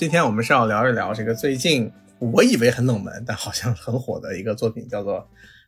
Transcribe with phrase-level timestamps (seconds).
[0.00, 5.18] 今天我们是要聊一聊这个最近我以为很冷门，但好像很火的一个作品，叫做《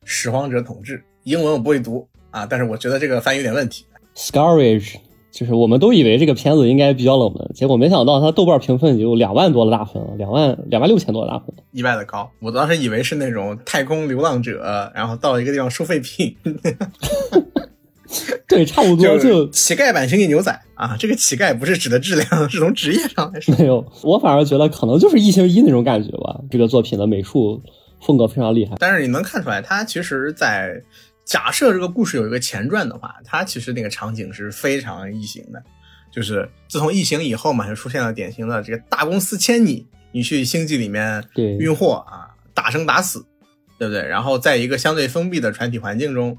[0.06, 0.96] 拾荒者统治》。
[1.24, 3.84] 英文我不会读啊，但是我觉得这个翻译有点问题。
[4.16, 4.94] Scourge，
[5.30, 12.30] 就是我们都以为这个片子应该比较冷门，结果没想到它豆瓣评分有两万多的大分，两万两万六千多的大分，意外的高。
[12.40, 16.34] 我当时以为是那种太空流浪者，然后到一个地方收废品。
[18.46, 23.54] 对，差不多就乞丐版星际牛仔啊，这个乞丐不是指的质量， 是从职业上来说。
[23.56, 26.40] 没有，我反而觉得可能就是异形一那种感觉吧。
[26.50, 27.62] 这个作品的美术
[28.04, 30.82] 风格非常厉害，但是你能看出来，它其实，在
[31.24, 35.62] 假设这个故事有一个前传的话，它其实那个场景是非常异形的。
[36.10, 41.24] 就是自从异形以后嘛，就出现了典型的这个大公司签你，你去星际里面
[41.58, 43.24] 运货啊，打生打死，
[43.78, 44.06] 对不对？
[44.06, 46.36] 然后在一个相对封闭的船体环境中，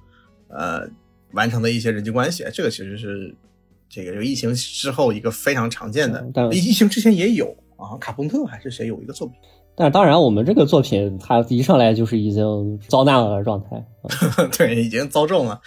[0.49, 0.87] 呃。
[1.33, 3.35] 完成的一些人际关系，这个其实是
[3.89, 6.25] 这个疫情之后一个非常常见的。
[6.33, 9.35] 但疫情之前也有啊，卡朋特还是谁有一个作品。
[9.75, 13.83] 但是当然，我们这个作品它一上来就是已经遭难了的状态。
[14.55, 15.59] 对，已经遭重了。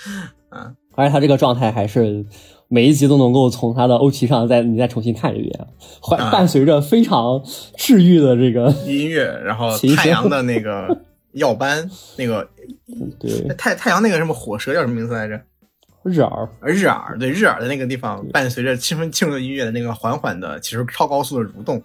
[0.49, 2.25] 啊，而且它这个状态还是
[2.69, 5.67] 每一集都能够从它的 OP 上再你再重新看一遍，
[6.09, 7.43] 伴伴随着非常
[7.77, 10.97] 治愈的这个音乐，然后 太阳的那个
[11.33, 12.49] 耀斑，那个
[13.19, 15.41] 对太太阳那个什么火蛇叫什么名字来着？
[16.07, 21.83] 日耳，日耳对日耳的那个地方，伴随着气氛庆祝音乐的那个缓缓的，其实超高速的蠕动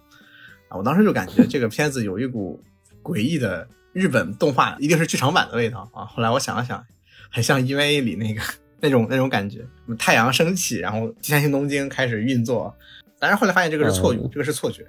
[0.69, 0.77] 啊！
[0.77, 2.61] 我当时就感觉这个片子有一股
[3.03, 6.05] 诡异的日本动画，一定是剧场版的味道啊！
[6.05, 6.83] 后来我想了想，
[7.31, 8.41] 很像 EVA 里那个
[8.79, 9.59] 那种那种感觉，
[9.97, 12.73] 太阳升起，然后地下星东京开始运作，
[13.19, 14.85] 但是后来发现这个是错觉，这个是错觉。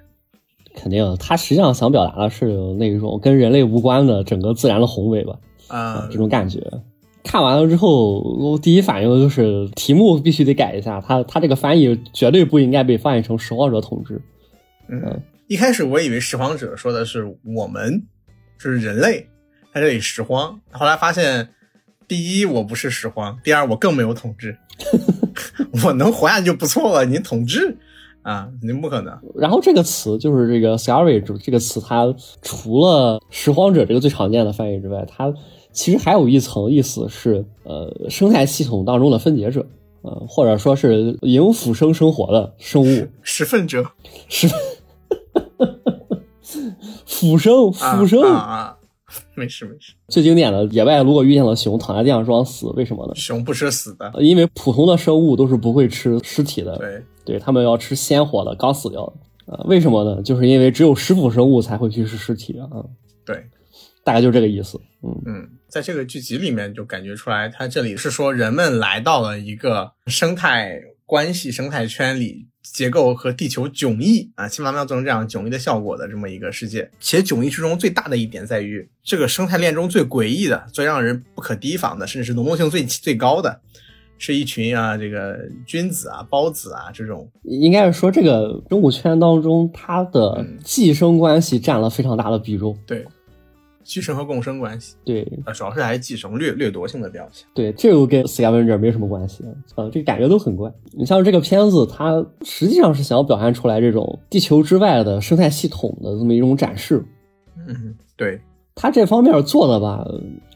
[0.75, 2.45] 肯定，他实际上想表达的是
[2.79, 5.37] 那种跟人类无关的整个自然的宏伟吧？
[5.67, 6.59] 啊，这种感觉。
[7.23, 14.21] 看完了之后，我第一反应就是题目必须得改一下，他他这个翻译绝对不应该被翻译成“拾荒者统治”。
[14.89, 17.25] 嗯，一开始我以为“拾荒者”说的是
[17.55, 18.03] 我们，
[18.59, 19.25] 就是人类
[19.73, 20.59] 在这里拾荒。
[20.71, 21.49] 后来发现，
[22.07, 24.57] 第一我不是拾荒，第二我更没有统治，
[25.85, 27.05] 我能活下去就不错了。
[27.05, 27.77] 你统治
[28.23, 29.17] 啊，您不可能。
[29.35, 35.33] 然后这个词就是这个 “savage” 这个词，它除了“拾荒者”这个最常见的翻译之外，它。
[35.73, 39.65] 其实还有一层意思是，呃，生态系统当中的分解者，
[40.03, 43.83] 呃，或者说是营腐生生活的生物，食粪者，
[44.29, 44.47] 食
[47.05, 48.21] 腐生，腐生。
[48.21, 48.77] 啊，
[49.35, 49.93] 没事没事。
[50.09, 53.13] 最经典的野外，如果遇见了熊，躺在地上装死，为什么呢？
[53.15, 60.21] 熊不吃死的，因为普通的生物都是不会吃尸体的，对，对他们要吃鲜活的，刚死掉的，啊，为什么呢？
[60.21, 62.69] 就是因为只有食腐生物才会去吃尸体啊，
[63.25, 63.43] 对，
[64.03, 65.21] 大概就这个意思，嗯。
[65.25, 65.49] 嗯。
[65.73, 76.87] 在这个剧集里面，就感觉出来，他这里是说人们来到了一个生态关系、生态圈里，结构和地球迥异啊，起码要做成这样迥异的效果的这么一个世界。
[76.99, 83.59] 且迥异之中最大的一点在于，这个生态链中最诡异的、最让人不可提防的，甚至是浓度性最最高的，
[84.19, 87.27] 是一群啊，这个君子啊、孢子啊这种。
[87.41, 92.77] 应该是说，这个生物圈当中，它的寄生关系占了非常大的比重。
[92.85, 93.03] 对。
[93.83, 99.43] 寄生和共生关系，对，呃，主要是还是寄生掠掠夺性的表现，对，这个跟 scavenger 没什么关系，
[99.75, 100.71] 呃，这个感觉都很怪。
[100.91, 107.03] 你像这个片子，它实际上是想要表现出来这种地球之外的生态系统的这么一种展示，
[107.67, 108.39] 嗯，对，
[108.73, 110.05] 它这方面做的吧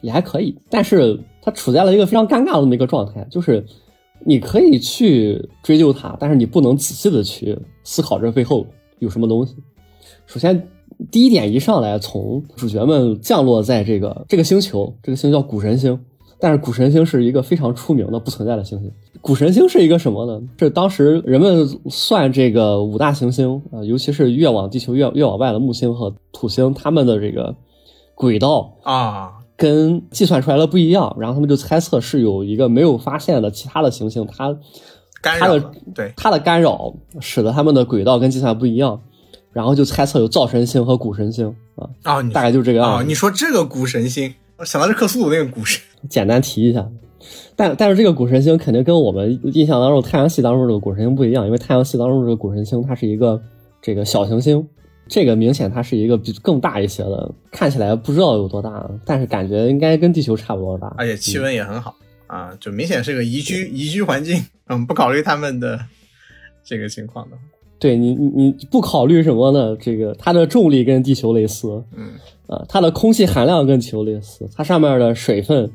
[0.00, 3.64] 也还可以，但是它处在了一个非常尴尬的这么一个状态，就是
[4.24, 8.66] 你可以去追究它，但是你不能仔细的去思考这背后
[8.98, 9.54] 有什么东西。
[10.26, 10.66] 首先。
[11.10, 15.98] 第一点一上来，从主角们降落在这个这个星球，这个星叫古神星，
[16.40, 18.90] 但是古神星是一个非常出名的不存在的星星。
[19.20, 20.40] 古神星是一个什么呢？
[20.58, 27.54] 是当时人们算这个五大行星啊，尤其是越往地球越越往外的木星和土星，他们的这个
[28.14, 34.56] 轨道啊，跟计算出来的不一样，然后他们就猜测是有一个没有发现的其他的行星，它
[35.20, 35.58] 干扰，
[35.94, 39.00] 对它的干扰使得他们的轨道跟计算不一样。
[39.58, 43.04] 然后就猜测有灶神星和谷神星啊啊，大概就这个样子。
[43.04, 45.82] 你说这个谷神星，我想到是克苏鲁那个谷神。
[46.08, 46.88] 简单提一下，
[47.56, 53.42] 但但是这个谷神星肯定跟我们印象当中太阳系当中这个谷神星不一样，因为太阳系当中这个谷神星它是一个
[53.82, 54.64] 这个小行星，
[55.08, 61.96] 这个明显它是一个比更大一些的，看起来不知道有多大，但是感觉应该跟地球差不多大，而且气温也很好
[62.28, 64.40] 啊，就明显是个宜居宜居环境。
[64.68, 65.80] 嗯，不考虑他们的
[66.64, 67.36] 这个情况的。
[67.78, 69.76] 对你，你你不考虑什么呢？
[69.80, 72.10] 这个它的重力跟地球类似，嗯，
[72.46, 75.70] 啊，它的空气含量跟地球类似，它上面的水分，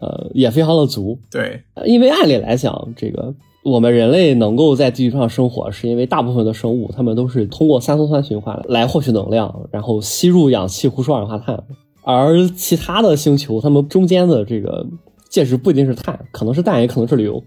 [0.00, 1.18] 呃，也非常的足。
[1.30, 3.32] 对，因为按理来讲，这个
[3.64, 11.62] 我们人类能够在地球上生活，是因为大部分的生物它们都是通过三羧酸循环来获取能量，然后吸入氧气、呼出二氧化碳。
[12.04, 14.84] 而其他的星球，它们中间的这个
[15.30, 17.40] 介质不一定是碳，可能是氮，也可能是硫。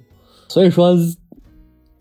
[0.47, 0.95] 所以说，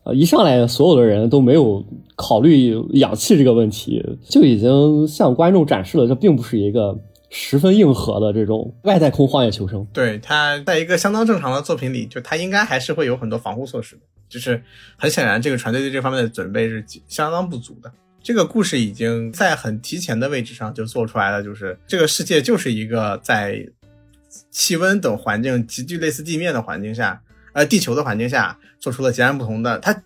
[0.04, 1.84] 呃，一上来所有的人都没有
[2.14, 6.98] 考虑氧气这个问题，就已经向观众展示了这并不是一个
[7.30, 9.86] 十分硬核的这种外太空荒野求生。
[9.92, 14.02] 对，他在一个相当正常的作品里，就他应该还是会有很多防护措施的。
[14.26, 14.60] 就是
[14.96, 17.92] 很显然，这个船队对这方面的准备是相当不足的。
[18.20, 23.64] 这个故事已经在很提前的位置上就做出来了，就是这个世界就是一个在
[24.50, 27.22] 气温等环境极具类似地面的环境下，
[27.54, 29.78] 呃，地球的环境下做出了截然不同的。
[29.78, 30.02] 它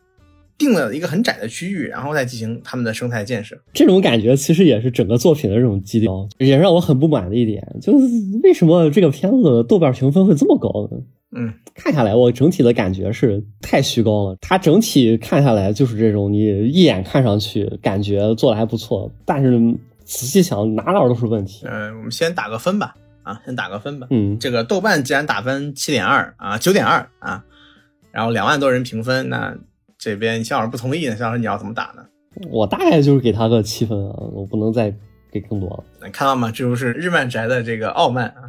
[0.56, 3.56] 定了一个很窄的区域，然后再进行他们的生态建设。
[3.72, 8.06] 这种感觉其实也是整个作品的这种基调，也让我很不满的一点，就是
[8.42, 11.02] 为什么这个片子豆瓣评分会这么高呢？
[11.36, 14.36] 嗯，看下来我整体的感觉是太虚高了。
[14.40, 19.60] 它整体看下来就是这种，你一眼看上去感觉做的还不错，但是
[20.04, 21.66] 仔细想哪哪都是问题。
[21.66, 22.96] 嗯，我们先打个分吧，
[23.28, 24.06] 啊，先打个分吧。
[24.10, 27.44] 嗯，这个豆瓣既然打分七点二啊，九点二啊，
[28.10, 29.54] 然后两万多人评分，那
[29.98, 32.02] 这边肖老师不同意呢，肖老师你要怎么打呢？
[32.50, 34.94] 我大概就是给他个七分啊，我不能再
[35.30, 35.84] 给更多了。
[36.00, 36.50] 能看到吗？
[36.50, 38.48] 这就是日漫宅的这个傲慢啊，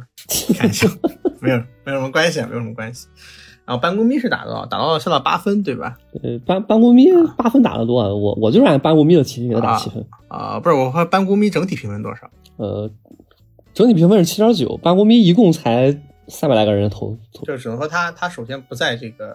[0.56, 0.88] 看一下。
[1.40, 3.06] 没有，没有什么关系，没有什么关系。
[3.66, 5.96] 然后班固咪是打到打到上到八分，对吧？
[6.22, 7.06] 呃，班班固咪
[7.36, 10.58] 八分打的多，啊我我就是按班固咪的七分给他打七分啊。
[10.58, 12.30] 不是，我和班固咪整体评分多少？
[12.56, 12.90] 呃，
[13.80, 15.98] 整体评分是七点九，班固咪一共才
[16.28, 17.16] 三百来个人投，
[17.46, 19.34] 就只能说他他首先不在这个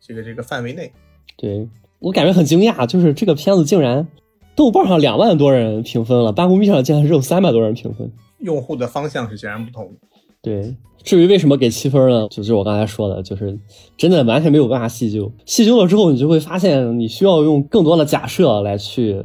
[0.00, 0.90] 这个这个范围内。
[1.36, 4.08] 对我感觉很惊讶，就是这个片子竟然
[4.56, 9.92] 豆瓣上两万多人评分了，班固咪上竟然只有三百多人评分，用户的方向是截然不同。
[10.40, 10.74] 对。
[11.02, 12.26] 至于为什么给七分呢？
[12.30, 13.54] 就是我刚才说的，就是
[13.98, 15.30] 真的完全没有办法细究。
[15.44, 19.22] 细究了之后，你就会发现你需要用更多的假设来去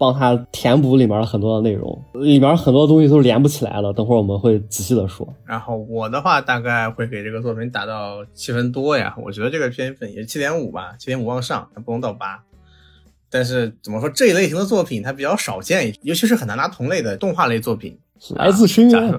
[0.00, 3.92] 帮他填补里面很多的内容，里面很多东西都是连不起来了。
[3.92, 5.28] 等会儿我们会仔细的说。
[5.44, 12.42] 然后我的话大概会给这个作品打到七分多呀，我觉得这个片分也七点五吧，七点五往上，它不能到八。
[13.28, 17.98] 但是怎么说这一类型的作品它比较少见，尤其是很难拿同类的动画类作品。
[18.36, 19.14] 来自深渊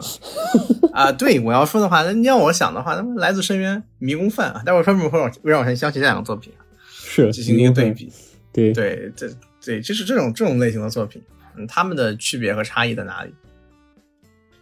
[0.93, 1.11] 啊！
[1.11, 6.51] 对我要说的话，那你要我想的话，那么来自深渊、迷宫饭啊，待会儿专门会让会让我先想起这两个作品
[6.87, 8.11] 是进行一个对比。
[8.51, 9.27] 对对，这
[9.63, 11.21] 对就是这种这种类型的作品，
[11.55, 13.33] 嗯，他们的区别和差异在哪里？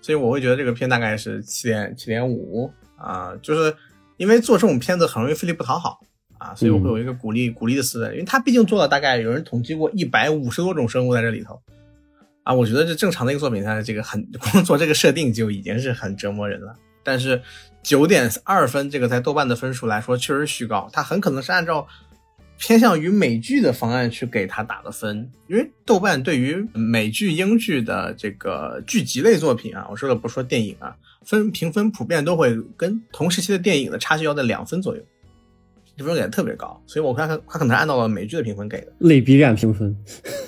[0.01, 3.75] 所以我会觉得这个片大概是七点七点五啊，就是
[4.17, 6.01] 因为做这种片子很容易费力不讨好
[6.37, 11.61] 啊，所以我会有一个鼓励鼓励的思维，因为他毕竟做了大概有人统计过一百五十多种生物在这里头。
[12.43, 16.73] 啊，我觉得这正常的一个作品，它的这个很 光做这个设定就已经是很折磨人了。
[17.03, 17.39] 但是
[17.83, 21.87] 九点二分这个在豆瓣的分数来说确实虚高，它很可能是按照
[22.59, 25.31] 偏向于美剧的方案去给它打的分。
[25.47, 30.95] 因为豆瓣对于美剧、英剧的这个剧集类作品啊，我说了不说电影啊，
[31.25, 35.01] 分评分普遍都会跟同时期的电影的差距要在两分左右。
[35.95, 39.93] 评分给的特别高，所以我看他他可能按照了美剧的评分给的，类 B 站评分。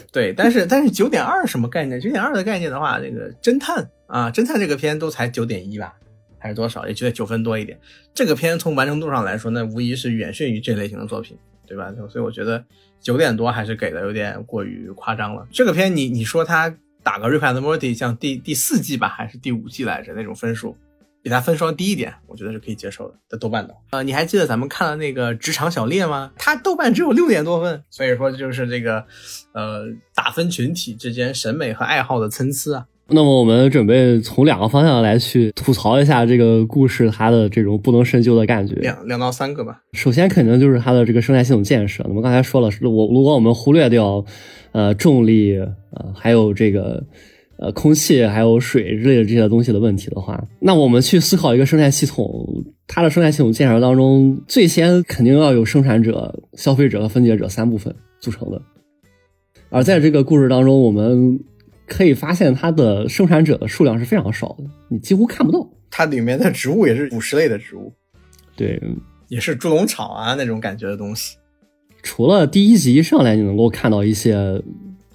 [0.10, 2.00] 对，但是但是九点二什么概念？
[2.00, 5.94] 九点二的概念的话，这个侦探啊，侦探这个片都才九点一吧，
[6.38, 6.88] 还是多少？
[6.88, 7.78] 也就得九分多一点。
[8.14, 11.38] 这个片从完成度上来说，那无疑是远逊于这类型的作品，
[11.72, 12.10] 对吧？
[12.10, 12.64] 所以我觉得
[13.00, 15.48] 九点多还是给的有点过于夸张了。
[15.52, 20.76] 这个片你你说他打个《rip and Morty，》像第第四季吧，还是第五季来着那种分数？
[21.24, 23.16] 比它分双低一点，我觉得是可以接受的。
[23.30, 26.32] 在豆瓣的，呃，你还记得咱们看了那个《职场小猎》吗？
[26.36, 29.06] 它豆瓣只有六点多分，所以说就是这个，
[29.54, 29.84] 呃，
[30.16, 32.86] 打分群体之间审美和爱好的参差啊。
[33.08, 38.76] 那么我们准备从两个方向来去吐槽一下这个故事它的这种不能深究的感觉。
[38.76, 39.82] 两两到三个吧。
[39.94, 42.04] 首先肯定就是它的这个生态系统建设。
[42.08, 44.24] 那么刚才说了，我如果我们忽略掉，
[44.72, 47.04] 呃，重力，呃，还有这个。
[47.64, 52.44] 呃，空气还有水之类的这些东西的问题的话，那我们去思考一个生态系统，
[52.88, 58.60] 它的生态系统建设当中，最先肯定要有生产者、消费者和分解者三部分组成的。
[59.70, 61.40] 而在这个故事当中，我们
[61.92, 65.70] 可以发现它的生产者的数量是非常少的，你几乎看不到。
[65.90, 67.94] 它里面的植物也是腐食类的植物，
[68.56, 68.82] 对，
[69.28, 71.38] 也是猪笼草啊那种感觉的东西。
[72.02, 74.62] 除了第一集一上来你能够看到一些。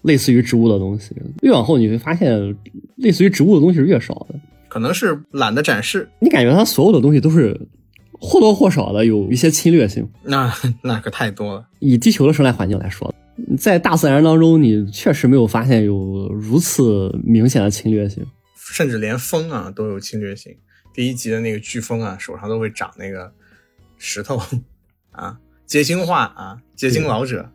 [0.02, 2.56] 类似于植物的东西，越往后你会发现，
[2.94, 4.36] 类似于植物的东西是越少的。
[4.68, 7.60] 可能是懒得展示，你感觉它所有的东西都是
[8.12, 10.08] 或多或少的有一些侵略性。
[10.22, 10.52] 那
[10.82, 11.66] 那可太多了。
[11.80, 13.12] 以地球的生态环境来说，
[13.58, 18.26] 在大自然当中，你确实没有发现有如此明显的侵略性，
[18.56, 20.56] 甚至连风啊都有侵略性。
[20.94, 23.32] 第一集的那个飓风啊，手上都会长那个
[23.98, 24.40] 石头
[25.10, 25.38] 啊。
[25.66, 27.50] 结晶化啊，结晶老者，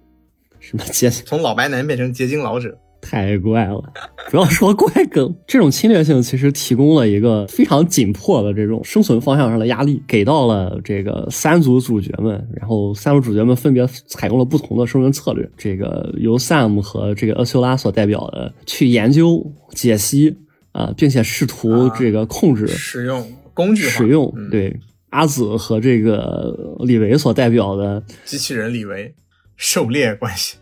[0.60, 2.78] 什么结从老白男变成结晶老者。
[3.02, 3.82] 太怪了，
[4.30, 15.50] 不要说怪梗，这种侵略性其实提供了一个非常紧迫的这种生存方向上的压力，给到了这个三组主角们，然后三组主角们分别采用了不同的生存策略。
[15.58, 20.38] 这个由 Sam 和这个阿修拉所代表的去研究、解析
[20.72, 24.34] 啊，并且试图这个控制、使用工具、使用。
[24.50, 24.80] 对
[25.10, 29.14] 阿紫和这个李维所代表的机器人李维
[29.58, 30.56] 狩猎关系。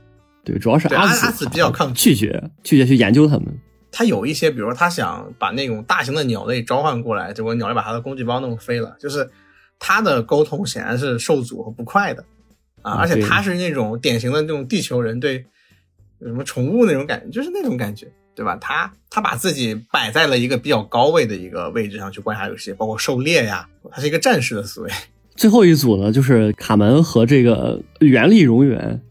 [0.50, 3.46] 对，主要是阿阿紫比较抗拒绝拒绝去研究他们。
[3.92, 8.96] 他有一些，比如说他想把那种大型的鸟类召唤过来，结果鸟类把他的工具包弄飞了。
[9.00, 9.30] 就是
[9.78, 12.24] 他的沟通显然是受阻和不快的
[12.82, 15.46] 啊，而且他是那种典型的那种地球人对
[16.22, 18.56] 什么宠物那种感觉，就是那种感觉，对吧？
[18.62, 24.92] 他他把自己摆在了一个比较高位的一个位置上去观察游戏，包括狩猎呀，他是一个战士的思维。
[25.36, 29.02] 最后一组呢，就是卡门和这个原力荣源。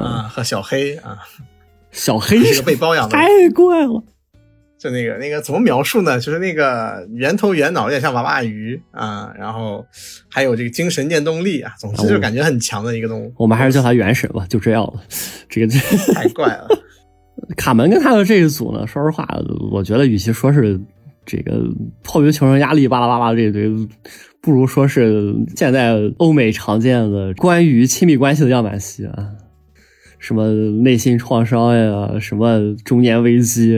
[0.00, 1.18] 啊，和小黑啊，
[1.90, 4.02] 小黑是个被包养的，太怪了。
[4.76, 6.20] 就那个那个怎么描述呢？
[6.20, 9.32] 就是那个圆头圆脑，有点像娃娃鱼啊。
[9.38, 9.86] 然后
[10.28, 13.32] 还有这个精神念动力啊，总之就感觉很强的一个动物。
[13.38, 14.94] 我们还是叫它原神吧，就这样了。
[15.48, 15.78] 这个这
[16.12, 16.68] 太怪了。
[17.56, 19.26] 卡门跟他的这一组呢，说实话，
[19.70, 20.78] 我觉得与其说是
[21.24, 21.62] 这个
[22.02, 23.70] 迫于求生压力巴拉巴拉这一堆，
[24.42, 29.30] 不如说是现在欧美常见的关于亲密关系的样板戏啊。
[30.24, 30.50] 什么
[30.80, 33.76] 内心创伤呀，什么中年危机？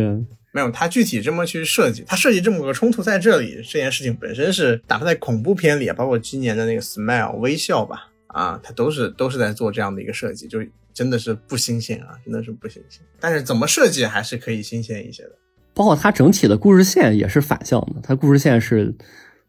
[0.52, 10.60] 没有，他具体这么去设计，他设计这么个冲突在这里，这件事情本身是，哪怕在恐怖片里，包括今年的那个 Smile 微笑吧，啊，他都是都是在做这样的一个设计，就
[10.94, 13.02] 真的是不新鲜啊，真的是不新鲜。
[13.18, 15.32] 但是怎么设计还是可以新鲜一些的。
[15.74, 18.94] 包括它整体的故事线也是反向的，它故事线是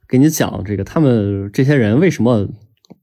[0.09, 2.49] 给你讲这个他们这些人为什么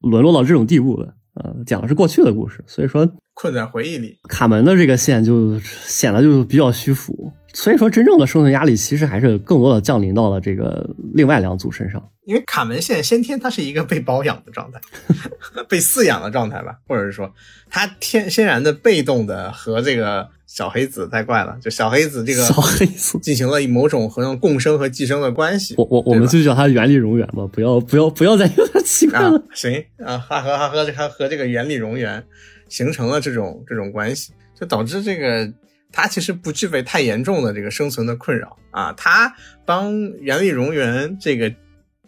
[0.01, 1.15] 沦落到这种地步的。
[1.35, 4.19] 呃，讲的是过去的故事，所以说困在回忆里。
[4.29, 12.11] 卡门的这个线就显得就比较虚浮，所以说真正的生存压力其实还是更多的降临到了这个另外两组身上。
[12.27, 14.81] 因为卡门现在先天它是一个被包养的状态，
[15.69, 17.33] 被饲养的状态吧，或者是说
[17.71, 25.75] 他天天然的被动的和这个小黑子太怪了，就小黑子这个小黑子进行了某种和共生和寄生的关系。
[25.77, 29.43] 我我我们就叫他原力荣源吧，不要不要不要再有点奇怪了。
[29.55, 32.25] 行啊，他和他和他和这个原力荣源
[32.69, 35.47] 形成了这种这种关系，就导致这个
[35.95, 38.93] 他其实不具备太严重的这个生存的困扰啊。
[38.93, 39.35] 他
[39.65, 41.55] 帮原力荣源这个。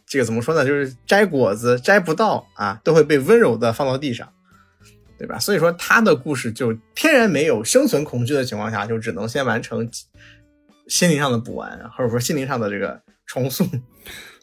[0.08, 0.64] 这个怎么说呢？
[0.64, 4.32] 就是摘果子摘不到啊，都会被温柔的放到地上，
[5.18, 5.36] 对吧？
[5.36, 9.90] 所以说他的故事就天然没有生存恐惧的情况下，就只能先完成
[10.86, 13.66] 心灵上的补完，或者说心灵上的这个重塑。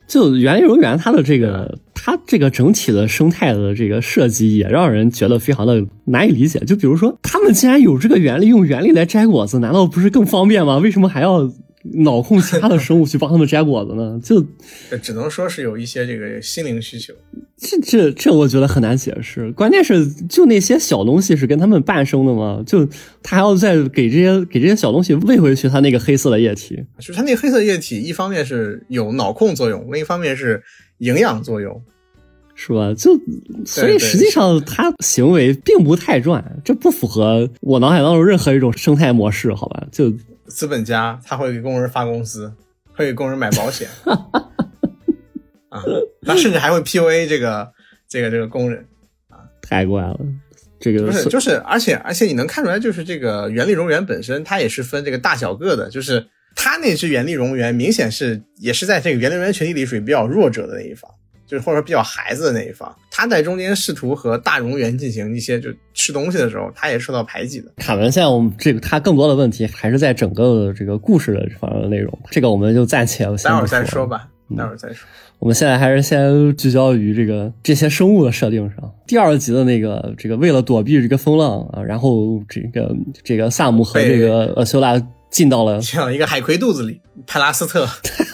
[0.08, 6.60] 就原游园它的这个，它这个整体的生态的这个设计也让人觉得非常的难以理解。
[6.60, 10.78] 就比如说，他们既然有这个原力，用原力来摘果子，难道不是更方便吗？
[10.78, 11.52] 为什么还要？
[11.84, 14.20] 脑控其他的生物去帮他们摘果子呢？
[14.24, 14.42] 就
[15.02, 17.14] 只能说是有一些这个心灵需求。
[17.58, 19.52] 这这这，我觉得很难解释。
[19.52, 22.64] 关键是，就那些小东西是跟他们伴生的吗？
[22.66, 22.86] 就
[23.22, 26.82] 他还要再给这些给这些小东西喂回去他那个黑色的液体。
[27.00, 30.62] 就是他那个黑色液体，一方面是有脑控作用，另一方面是
[30.98, 31.82] 营养作用，
[32.56, 32.94] 是吧？
[32.94, 33.18] 就
[33.66, 39.86] 所以实际上他行为并不太转，这不符合我脑海当中任何一种生态模式，好吧？
[39.92, 40.14] 就。
[40.48, 42.54] 资本家他会给工人发工资，
[42.94, 43.88] 会给工人买保险，
[45.70, 45.84] 啊，
[46.26, 47.72] 他甚至还会 PUA 这个
[48.08, 48.86] 这个这个工人，
[49.30, 50.20] 啊，太怪了，
[50.80, 61.10] 这个不是就是，而且而且你能看出来，就是这个原力荣源本身，它也是分这个大小个的，就是它那只原力荣源明显是也是在这个原力荣源群体里属于比较弱者的那一方。
[61.54, 67.72] 就是或者说比较孩子的那一方，他在中间试图和大荣源进行一些就吃东西的时候，他也受到排挤的。
[67.78, 75.08] 卡文现在我们这个他更多的问题还是在整个这个故事的这方面的内容，这个我们就暂且待会儿再说吧，待会儿再说。
[75.38, 78.92] 我们现在还是先聚焦于这个这些生物的设定上。
[79.06, 87.88] 第二集的那个这个为了躲避这个风浪啊，然后这个这个萨姆和这个呃修拉进到了进了一个海葵肚子里，派拉斯特。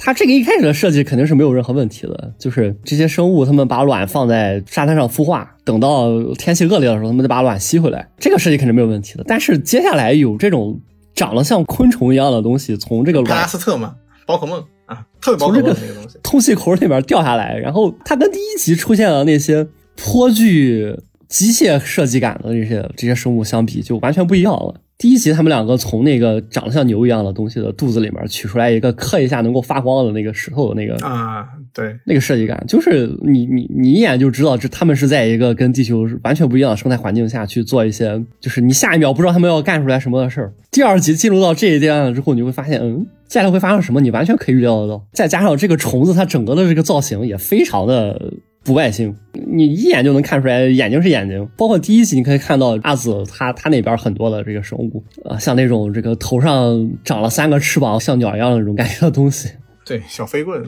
[0.00, 9.24] 它这个一开始的设计肯定是没有任何问题的，就是这些生物，它们把卵放在沙滩上孵化，等到天气恶劣的时候，它们再把卵吸回来，这个设计肯定没有问题的。
[9.26, 10.80] 但是接下来有这种
[11.16, 24.80] 长得像昆虫一样的东西从这个帕拉斯特嘛，宝可梦啊，特别宝可梦那个东西，通气口里边掉下来，然后它跟第一集出现的那些颇具机械设计感的这些这些生物相比，就完全不一样了。
[24.98, 40.52] 第一集他们两个从那个长得像牛一样的东西的肚子里面取出来一个刻一下能够发光的那个石头的那个啊，对，那个设计感，就是你你你一眼就知道这他们是在一个跟地球完全不一样的生态环境下去做一些，就是你下一秒不知道他们要干出来什么的事儿。
[40.72, 45.06] 第二集进入到这一阶段了之后，你会发现，嗯，接下来会发生什么，你完全可以预料得到。
[45.12, 48.32] 再加上这个虫子它整个的这个造型也非常的。
[48.64, 49.16] 不外星，
[49.50, 51.48] 你一眼就能看出来眼睛是眼睛。
[51.56, 59.50] 包括第一集你可以看到阿紫他他那边很多的这个生物啊，像那种这个头上长了三个翅膀像鸟一样的那种感觉的东西。
[59.84, 60.62] 对，小飞棍，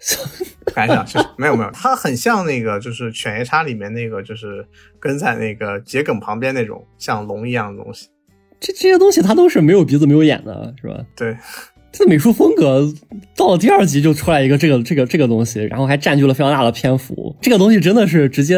[0.74, 4.66] 感想是没有没有，它很像那个就是犬夜叉里面那个就是
[4.98, 8.08] 跟在那个桔梗旁边那种像龙一样的东西。
[8.58, 11.04] 这这些东西它都是没有鼻子没有眼的，是吧？
[11.14, 11.36] 对。
[11.96, 12.92] 这美术风格
[13.36, 17.36] 到了第二集就出来一个这个这个这个东西，然后还占据了非常大的篇幅。
[17.40, 18.56] 这个东西真的是直接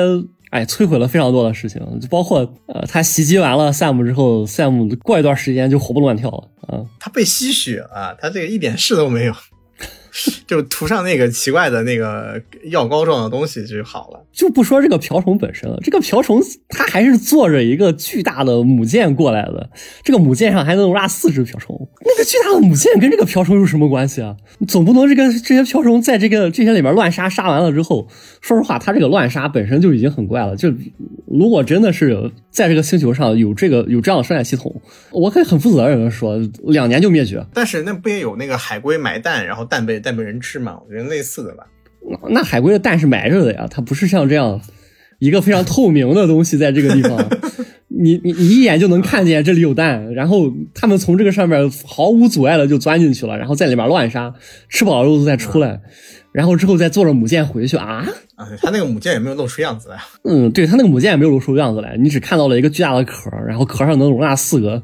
[0.51, 6.81] 哎摧毁了非常多的事情，就包括呃他袭击完了 Sam 之后，Sam 过一段时间就活蹦乱跳了啊。
[6.99, 9.35] 他被吸血啊，他这个一点事都没有。
[10.47, 14.25] 就涂上那个奇怪的那个药膏状的东西就好了。
[14.33, 19.71] 就不说这个瓢虫本身了，这个瓢虫它还是坐着一个巨大的母舰过来的，
[20.03, 21.89] 这个母舰上还能容纳四只瓢虫。
[22.05, 24.37] 那个巨大的母舰跟这个瓢虫有什么关系啊？
[24.69, 28.09] 总不能这个这些瓢虫在这个这些里面乱杀，杀完了之后，
[28.41, 30.55] 说实话，它这个乱杀本身就已经很怪了。
[30.55, 30.73] 就
[31.27, 34.75] 如果真的是在这个星球上有这个有这样的生态系统，
[35.11, 37.45] 我可以很负责任的说，两年就灭绝。
[37.53, 40.03] 但是那不也有那个海龟埋蛋，然后蛋被。
[40.07, 40.79] 蛋被人吃嘛？
[40.87, 41.67] 我觉得类似的吧。
[42.31, 44.61] 那海龟的蛋是埋着的呀，它不是像这样
[45.19, 47.29] 一个非常透明的东西在这个地方，
[47.89, 54.33] 你你你一眼就能看见这里有蛋，然后他们从这个上面毫无阻碍的就钻进去了，然后在里面乱杀，
[54.69, 55.81] 吃饱了肉再出来，
[56.31, 58.07] 然后之后再坐着母舰回去啊？
[58.37, 59.99] 啊，他那个母舰也没有露出样子来。
[60.23, 64.81] 嗯，对他那个母舰也没有露出样子来，你只看到了一个巨大的壳，然后壳上能容纳四个。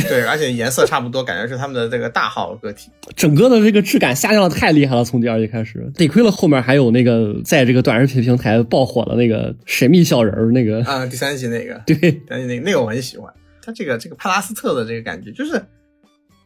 [0.00, 2.90] 对，而且颜色差不多，感觉是他们的这个大号个体。
[3.14, 13.32] 整个的这个质感下降的太厉害了，从第二季开始，得亏了后面还有那个在这个短视频平台爆火的那个神秘小人儿那个啊，第三季那个， 对，第三季那个那个我很喜欢。
[13.64, 15.62] 他这个这个帕拉斯特的这个感觉，就是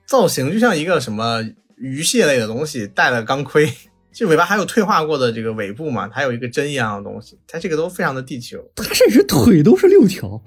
[0.06, 1.42] 造型就像一个什么
[1.76, 3.70] 鱼蟹类的东西，戴了钢盔，
[4.12, 8.58] 就尾巴还有退化过的这个尾部嘛，还有一个针一样的东西，它这个都非常的地球。
[8.74, 10.42] 它甚至腿都是六条。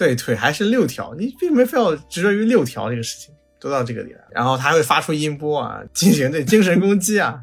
[0.00, 4.20] 对，腿还是六条，你并没非要执着于六条这个事情，都到这个里来。
[4.30, 7.42] 然后他还会发出音波啊，进行这精神攻击啊。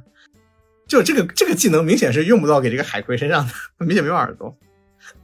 [0.87, 3.53] 就这个这个技能明显是用不到给这个海葵身上的，
[3.85, 4.57] 明显没有耳朵。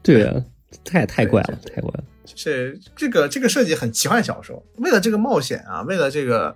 [0.04, 0.44] 对啊，
[0.86, 2.04] 太太怪了，太怪了。
[2.36, 6.56] 是这个这个设计很奇幻小说，为了这个冒险啊，为了这个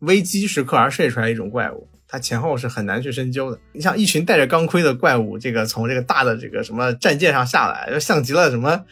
[0.00, 3.60] 危机时刻而设计出来一种怪物，它前后是很难去深究的。
[3.72, 8.84] 你像一群带着钢盔的怪物，这个从这个大的这个什么战舰上下来，就像极了什么。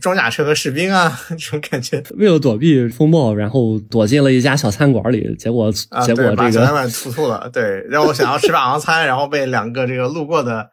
[0.00, 2.02] 装甲车和士兵啊， 这种感觉。
[2.16, 7.48] 为了躲避风暴，然后躲进了一家小餐馆里，结果结果这个小餐馆突突了。
[7.52, 10.68] 对，然后想要吃霸王餐， 然后被两个这个路过的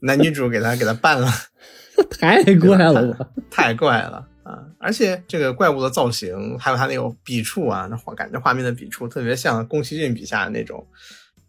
[0.00, 1.28] 男女主给他给他办了，
[2.18, 4.58] 太怪了，太怪了啊！
[4.78, 10.84] 而且这个怪物的造型，还有他那种笔触啊，那画感觉画面的笔触特别像宫崎骏笔下的那种，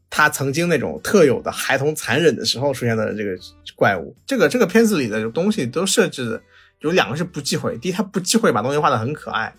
[0.09, 3.31] 他曾经那种特有的孩童残忍的时候出现的这个
[3.75, 4.15] 怪物。
[4.27, 6.41] 这个这个片子里的东西都设置。
[6.85, 9.51] 有两个是不忌讳，第一，他不忌讳把东西画的很可爱；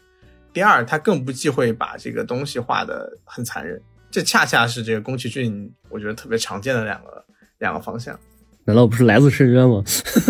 [0.52, 3.82] 第二，他更不忌讳把这个东西画的很残忍。
[4.12, 7.24] 这恰恰是这个宫崎骏我觉得特别常见的两个
[7.58, 8.16] 两个方向。
[8.64, 9.82] 难道不是来自深渊吗？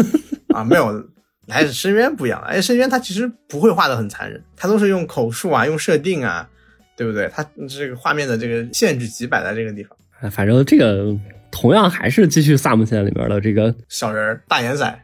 [0.56, 1.06] 啊，没有，
[1.48, 2.40] 来自深渊不一样。
[2.40, 6.48] 哎，深渊他其实不会画的很残忍，他都是用口述啊，用设定啊，
[6.96, 7.28] 对不对？
[7.28, 9.94] 他这个画面的这个限制级摆在这个地方。
[10.20, 11.14] 哎，反正这个
[11.50, 14.98] 同样还是继续萨姆线里边的这个小人大眼仔。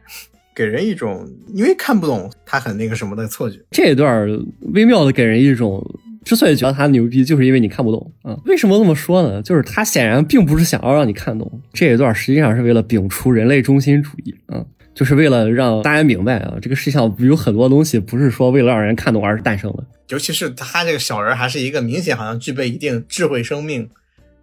[0.55, 3.59] 给人一种因为看不懂他很那个什么的错觉。
[3.71, 4.27] 这一段
[4.73, 5.83] 微妙的给人一种，
[6.23, 8.37] 之所以觉得他牛逼，就是因为你看不懂啊。
[8.45, 9.41] 为什么这么说呢？
[9.41, 14.63] 就是他显然并不是想要让你看懂这一段，实际上是为了摒除人类中心主义啊，
[14.93, 19.83] 就是为了让大家明白啊，这个世界上有很多东西不是说为了让人看懂而诞生的。
[20.09, 23.89] 尤其是他这个小人还是一个明显好像具备一定智慧生命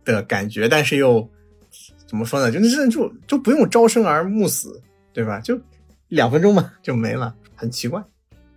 [0.04, 1.28] 的感觉，但是又
[2.06, 2.50] 怎么说呢？
[2.50, 5.40] 就是就就不用朝生而暮死，对吧？
[5.40, 5.58] 就。
[6.10, 8.02] 两分钟嘛就没了，很奇怪，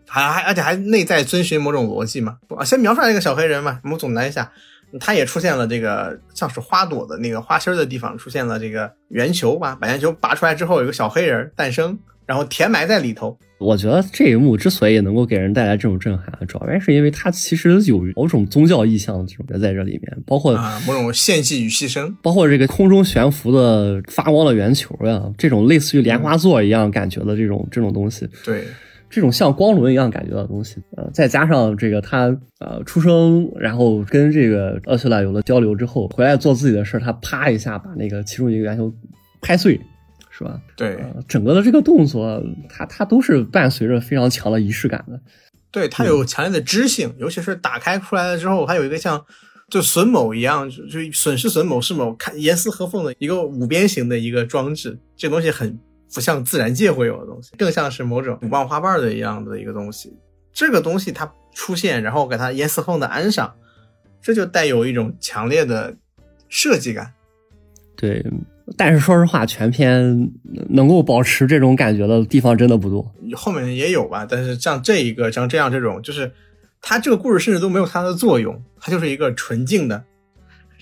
[0.07, 2.37] 还还而且还内在遵循某种逻辑嘛。
[2.57, 4.51] 啊，先描出来一个小黑人嘛，我们总结一下，
[4.99, 13.37] 他也出现了这个像是花朵的那个花心的地方出现了这个圆球吧，把圆球拔出来之后有个小黑人诞生，然后填埋在里头。
[13.63, 28.28] 我觉得这一幕之所以能够给人带来这种震撼，主要原因是因为它其实有某种宗教意象这种在这里面，包括啊某种献祭与牺牲，包括这个空中悬浮的发光的圆球呀，这种类似于莲花座一样感觉的这种这种东西。
[28.43, 28.63] 对，
[29.10, 38.91] 这种像光轮一样感觉的东西，呃，再加上这个他呃出生，然后跟这个厄修拉有了交流之后，回来做自己的事儿，他啪一下把那个其中一个圆球
[39.41, 39.80] 拍碎，
[40.43, 40.62] 是吧？
[40.75, 45.19] 对，呃，整个的这个动作，它它都是伴随着非常强的仪式感的。
[45.71, 49.25] 对，它有强烈的知性，尤其是打开出来了之后，还有一个像
[49.69, 55.79] 就榫卯一样，就就榫是榫，卯是卯，看严丝合缝的一个五边形的一个装置，这东西很。
[56.15, 60.15] 不像自然界会有的东西，更像是某种五瓣花瓣的一样的一个东西。
[60.53, 63.51] 这个东西它出现，然后给它严丝合缝的安上，
[64.21, 65.91] 这就带有一种强烈的
[66.49, 67.12] 设计感。
[67.95, 68.23] 对，
[68.78, 70.32] 但是说实话，全片
[70.69, 73.13] 能够保持这种感觉的地方真的不多。
[73.36, 76.32] 后面也有吧，但是像这一个，像这样这种，就是
[76.82, 80.04] 它这个故事甚至都没有它的作用，它就是一个纯净的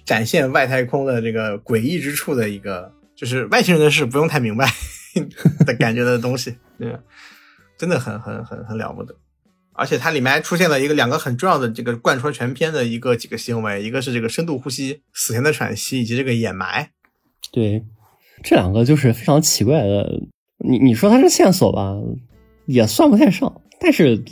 [0.05, 4.67] 展现外太空的这个诡异之处的一个，就是外星人的事不用太明白。
[5.67, 6.97] 的感觉的东西，对，
[7.77, 9.13] 真的很很很很了不得。
[9.73, 16.91] 而且它里面还出现了一个两个很重要的这个贯穿全篇的一个几个行为，一个是这个深度呼吸、死前的喘息，以及这个掩埋。
[17.51, 17.83] 对，
[18.43, 20.21] 这两个就是非常奇怪的。
[20.63, 21.95] 你你说它是线索吧，
[22.65, 24.23] 也算不太上，但是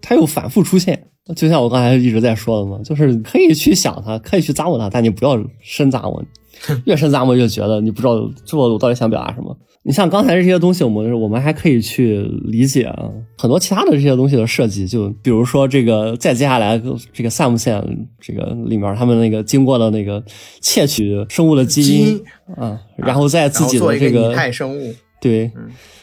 [0.00, 1.08] 它又反复出现。
[1.36, 6.24] 就像我刚才一直在说的嘛，就是可以去想它，可以去咂摸它，但你不要深咂摸，
[6.86, 8.14] 越深咂摸越觉得你不知道
[8.44, 9.56] 这我到底想表达什么。
[9.88, 16.78] 你像刚才这些东西，我们我们还可以去理解啊，很多其他的这些东西的设计，就比如说这个，再接下来
[17.10, 17.82] 这个萨姆线
[18.20, 20.22] 这个里面，他们那个经过了那个
[20.60, 22.22] 窃取生物的基因
[22.58, 25.50] 啊，然后在自己的这个拟态生物对，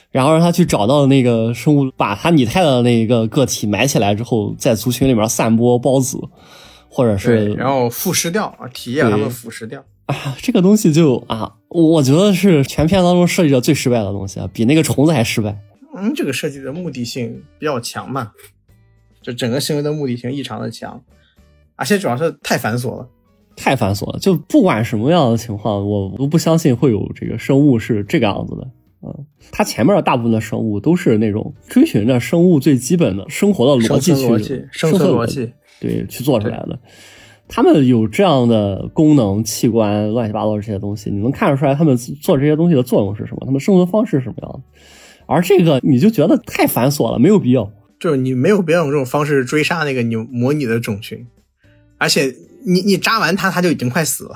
[0.10, 6.18] 然后让他去找到那个生物，把他拟态的那个个体埋起来之后，在族群里面散播孢子，
[6.90, 9.86] 或者是然后腐蚀掉啊，体液他们腐蚀掉。
[10.06, 15.58] 啊，这个东西就啊，我觉得是全片当中设计的最失败的东西啊，比那个虫子还失败。
[15.98, 18.32] 嗯，这个设计的目的性比较强嘛，
[19.22, 21.04] 就整个行为的目的性异常的强，
[21.76, 23.10] 而且主要是太繁琐了，
[23.56, 24.20] 太繁琐了。
[24.20, 28.70] 就不管什么样的情况，我都不相信会有这个生物是这个样子的。
[29.02, 36.80] 嗯，它前面的大部分的生物都是那种追寻着生物最基本的生活的逻辑去生存逻辑，对，去做出来的。
[37.48, 43.46] 他们有这样的功能、器官、乱七八糟这些东西，你能看得出来他们做这些东西的作用是什么？
[43.46, 44.62] 他们生存方式是什么样的？
[45.28, 47.72] 而这个你就觉得太繁琐了，没有必要。
[48.00, 51.26] 就是你没有必要用这种方式追杀那个你模拟的种群，
[51.98, 54.36] 而且你你扎完它，它就已经快死了。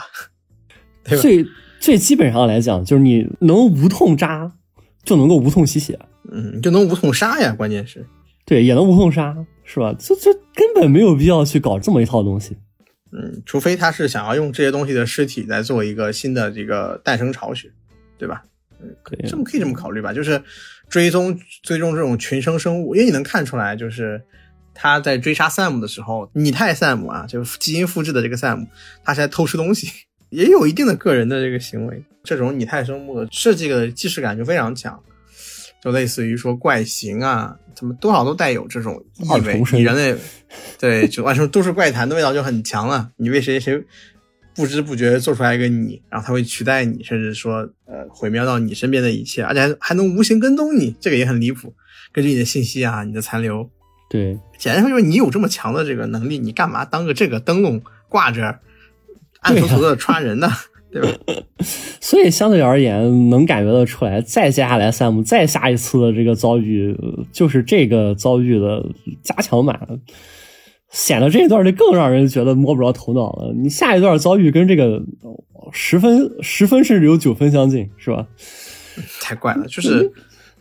[1.22, 1.46] 最
[1.80, 4.52] 最基本上来讲，就是你能无痛扎，
[5.04, 6.00] 就能够无痛吸血。
[6.32, 8.06] 嗯，就能无痛杀呀，关键是，
[8.46, 9.94] 对，也能无痛杀，是吧？
[10.00, 12.56] 就就根本没有必要去搞这么一套东西。
[13.12, 17.72] 嗯，除非他是想要用这些东西的尸体来做一个新的这个诞生巢穴，
[18.18, 18.44] 对吧？
[18.82, 20.14] 嗯，可以这么可以这么考虑吧？
[20.14, 20.42] 就是
[20.88, 24.22] 追踪追踪这种群生生物，因为你能看出来，就是
[24.74, 28.68] 他在追杀 Sam 的时候，拟态 Sam 啊，就是基因复制的这个 Sam，，
[29.04, 29.88] 他是在偷吃东西，
[30.30, 32.04] 也有一定的个人的这个行为。
[32.22, 35.02] 这种拟态生物的设计的既视感就非常强，
[35.82, 37.56] 就类似于说怪形啊。
[37.76, 39.64] 怎么多少都带有这种意味？
[39.72, 40.14] 你人类
[40.78, 43.10] 对，就完全都市怪谈的味道就很强了。
[43.16, 43.82] 你为谁谁
[44.54, 51.74] 不知不觉做出来一个你，然后他会取代你，甚至说呃毁灭到你身边的一切，而且还还能无形跟踪你，这个也很离谱。
[52.12, 53.70] 根据你的信息啊，你的残留，
[54.10, 58.60] 对，简单说就是你有这么强的这个能力，你干嘛当个这个灯笼挂着，
[59.40, 60.52] 暗搓搓的抓人呢？
[60.92, 61.10] 对吧？
[62.02, 66.96] 所以相对而言，能感觉得出来，再接下来三幕，再下一次的这个遭遇，
[67.32, 68.86] 就是这个遭遇的
[69.22, 69.80] 加强版，
[70.90, 73.54] 显得这一段就更让人觉得摸不着头脑了。
[73.54, 75.02] 你下一段遭遇跟这个
[75.72, 78.28] 十分、十分甚至有九分相近，是吧？
[79.22, 80.12] 太怪了，就是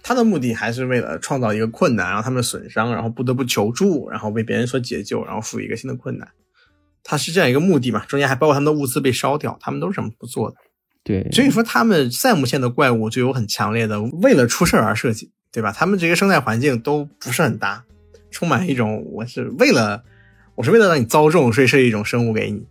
[0.03, 6.29] 他的目的还是为了创造一个困难，让他们损伤，然后不得不求助，然后被别人所解救，然后赋予一个新的困难。
[7.11, 8.05] 他是这样一个目的嘛？
[8.05, 10.57] 中间还包括他们的物资被烧掉，他们都是这么不做的。
[11.03, 15.73] 对，所以说他们赛姆县的怪物就有很强烈的为了出事而设计，对吧？
[15.73, 17.83] 他们这些生态环境都不是很搭，
[18.31, 20.03] 充满一种我是为了
[20.55, 22.63] 我是为了让你遭重，所以设计一种生物给你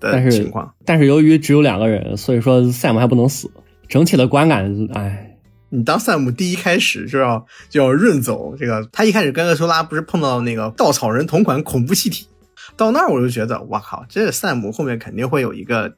[0.00, 0.72] 的情况。
[0.86, 3.50] 但是由于只有两个人，所以说赛姆还不能死。
[3.90, 5.36] 整体的观感，哎，
[5.68, 12.26] 你当赛姆第一开始就要就要润走这个，他一开始跟厄修拉不是碰到那个稻草人同款恐怖气体。
[12.76, 15.94] 到那儿我就觉得，哇靠，这赛姆后面肯定会有一个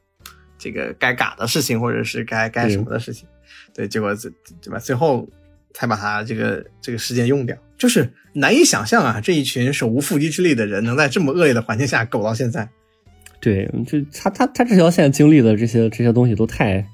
[0.57, 3.27] 这个该嘎的事情，或者是该该什么的事情。
[3.73, 4.29] 对，结果这
[4.61, 4.79] 对吧？
[4.79, 5.27] 最后
[5.73, 9.19] 才把他这个这个事件用掉，就是难以想象啊！
[9.21, 12.67] 这一群手无缚鸡之力的人，能在这么恶劣的环境下苟到现在。
[13.41, 16.87] 对，就他他他这条线经历的这些这些东西都太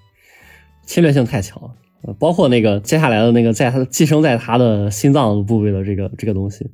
[0.86, 1.70] 侵略性太强了。
[2.04, 6.70] 呃包括那个接下来的那个在他寄生在他的心脏部位的这个这个东西。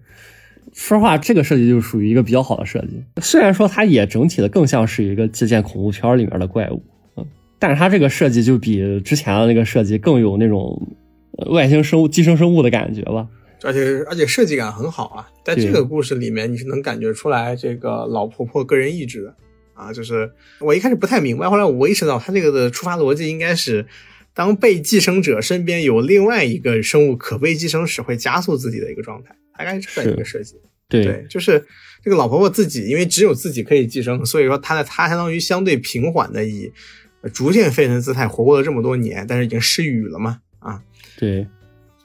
[0.74, 3.04] 说实话，这个设计就属于一个比较好的设计。
[3.22, 6.84] 虽然说它也整体的更像是一个借鉴恐怖片里面的怪物，
[7.16, 7.26] 嗯，
[7.58, 10.80] 但是它这个设计就比之前的那个设计更有那种
[11.38, 13.28] 呃外星生物、寄生生物的感觉吧。
[13.64, 19.36] 而且而且设计感很好啊，在这个故事里面，你是能感觉出来这个老婆婆个人意志的
[19.74, 19.92] 啊。
[19.92, 23.88] 就是我一开始不太明白，后来我意识到，它这个的出发逻辑应该是，
[24.36, 30.56] 当被寄生者身边有另外一个生物可被寄生时，会加速自己的一个状态，大概是这样一个设计。
[30.88, 31.66] 对对，就是
[32.04, 36.72] 这个老婆婆自己，因为只有自己可以寄生，所以说她的她相当于相对平缓的以
[37.34, 40.82] 逐渐沸腾的姿态活过了这么多年，但是已经失语了嘛啊。
[41.18, 41.48] 对。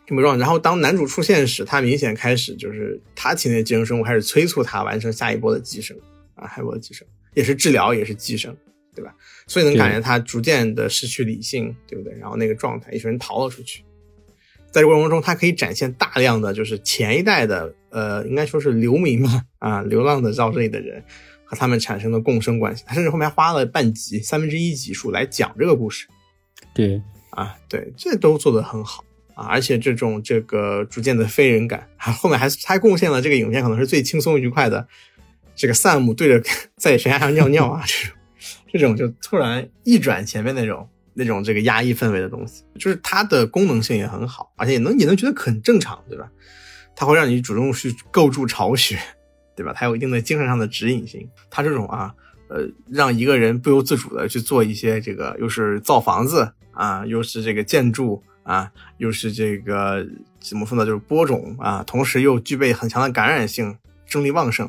[0.05, 5.97] 这么状，然后当男主出现时，他明显开始就是他体内寄生生物开始催促他完成下一波的寄生
[6.35, 8.55] 啊，下一波的寄生也是治疗，也是寄生，
[8.97, 9.15] 对吧？
[9.47, 12.12] 所以能感觉他逐渐的失去理性，对不对？
[12.19, 13.85] 然后那个状态，一群人逃了出去，
[14.73, 21.05] 在这过程中，他可以展现大量的就是前一代的呃，应该说是流民吧啊，流浪的到这里的人
[21.45, 22.83] 和他们产生的共生关系。
[22.87, 26.09] 他甚至后面花了半集三分之一集数来讲这个故事，
[26.75, 29.05] 对啊，对，这都做得很好。
[29.35, 34.87] 啊，而且这种这个逐渐的非人感，后面还还贡献了这个影片可能是最轻松愉快的，
[35.57, 36.43] 这个萨姆对着
[36.77, 38.15] 在悬崖上尿尿啊，这种
[38.73, 46.29] 这种就突然一转前面那种那种这个压抑氛围的东西，就是它的功能性也很好，而且也能也能觉得很正常，对吧？
[46.94, 48.98] 它会让你主动去构筑巢穴，
[49.57, 49.72] 对吧？
[49.75, 51.29] 它有一定的精神上的指引性。
[51.51, 52.14] 它这种啊，
[52.48, 58.22] 呃，让一个人不由自主的去做一些这个，又是造房子啊，又是这个建筑。
[58.44, 60.05] 啊，又是这个
[60.40, 60.85] 怎么说呢？
[60.85, 64.68] 就是播种啊，同时又具备很强的感染性，精力旺盛，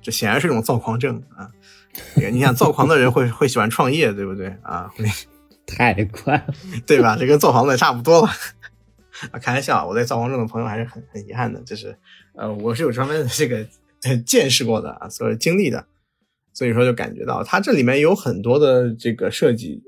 [0.00, 1.50] 这显然是一种躁狂症啊！
[2.16, 4.90] 你想，躁狂的人会会喜欢创业，对不对啊？
[4.96, 5.04] 会
[5.76, 6.54] 太快了，
[6.86, 7.16] 对吧？
[7.18, 8.28] 这跟造房子也差不多了
[9.30, 9.38] 啊！
[9.38, 11.96] 开玩笑，我对造房证的朋友还是很很遗憾的，就是
[12.34, 13.66] 呃，我是有专门的这个
[14.26, 15.84] 见识过的啊，所以经历的，
[16.52, 19.82] 所以说就感觉到它这里面有很多的这个设计。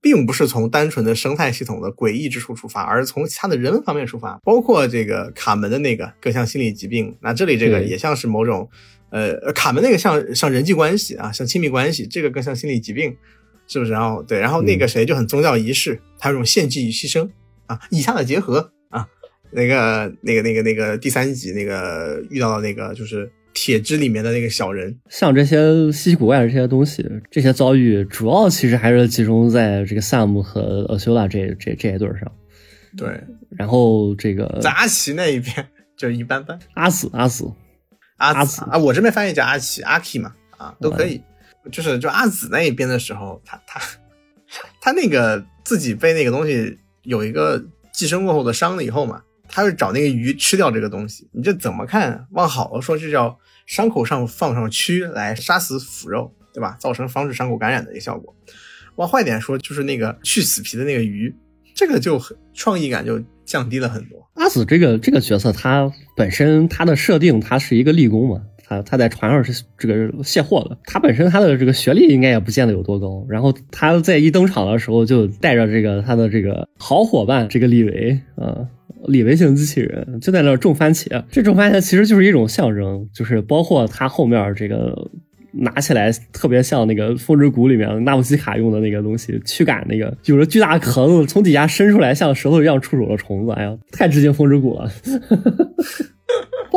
[0.00, 7.18] 并不是从单纯的生态系统的诡异之处出发，而是从其他的人文方面出发，包括这个卡门的那个更像心理疾病。
[7.20, 8.70] 那这里这个也像是某种，
[9.10, 13.16] 呃，卡门那个像像人际关系啊，像亲密关系，这个更像心理疾病，
[13.68, 13.92] 是不是？
[13.92, 17.28] 然后对，然后那个谁就很宗教仪式，他有种献祭与牺牲
[17.66, 19.06] 啊，以下的结合啊，
[19.52, 23.30] 那个那个那个那个第三集那个遇到的那个就是。
[23.54, 32.32] 铁枝里面的那个小人，像这些稀奇古怪的这些东西，这些遭遇，主要其实还是集中在这个萨姆和阿修拉这这这一对上。
[32.96, 33.20] 对，
[33.58, 36.56] 然后这个在阿奇那一边就一般般。
[36.74, 37.50] 阿紫，阿紫，
[38.18, 41.20] 阿紫啊，我这边翻译叫阿奇，阿 K 嘛，啊，都可以。
[41.70, 43.80] 就是就阿紫那一边的时候，他他
[44.80, 49.22] 他那个自己被那个东西有一个寄生过后的伤了以后嘛。
[49.50, 52.26] 他是找那个鱼吃掉这个东西，你这怎么看？
[52.32, 56.76] 往好了说，这叫伤口上放上蛆来杀死腐肉，对吧？
[56.78, 58.36] 造成防止伤口感染的一个效果。
[58.96, 61.34] 往坏点说，就是那个去死皮的那个鱼，
[61.74, 64.28] 这个就很创意感就降低了很多。
[64.34, 73.24] 阿紫这个这个角色，他本身他的设定，他是一个立功嘛，他他在船上是这个卸货的，他本身他的这个学历应该也不见得有多高。
[73.28, 78.66] 然后他在一登场的时候，就带着这个他的这个好伙伴这个李维啊。
[79.06, 84.92] 李维型机器人就在那种番茄，这种番茄其实就是一种象征，就是包括他后面这个
[85.52, 94.90] 拿起来特别像那个风之谷里面纳布西卡用的那个东西驱赶那个有着巨大壳子从底下伸出来像舌头一样触手的虫子，哎呀，太致敬风之谷了。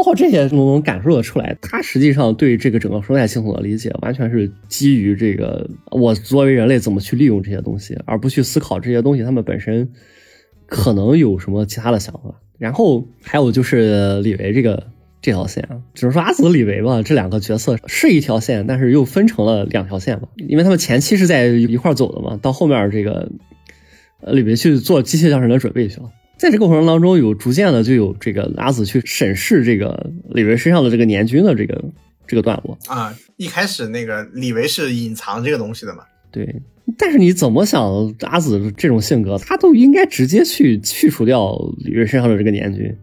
[0.01, 9.87] 包括这些都能感受得出来，他实际上对这个整个生态系统的理解完全是基于这个我作为人类怎么去利用这些东西，而不去思考这些东西他们本身。
[10.65, 14.87] 可能有什么其他的想法，然后还有就是李维这个
[15.21, 23.29] 这条线啊，只能说阿紫李维吧，这两个角色是一条线，但是又分成了两条线嘛，因为他们前期是在一块走的嘛，到后面这个
[24.25, 26.09] 李维去做机械降神的准备去了，
[26.41, 31.85] 在这个过程当中有逐渐的就有这个阿紫去审视这个李维身上的这个年菌的这个
[32.25, 36.63] 这个段落啊，一开始那个李维是隐藏这个东西的嘛，对。
[36.97, 42.97] 但是你怎么想，阿紫这种性格，他都应该直接去去除掉李瑞身上的这个年菌。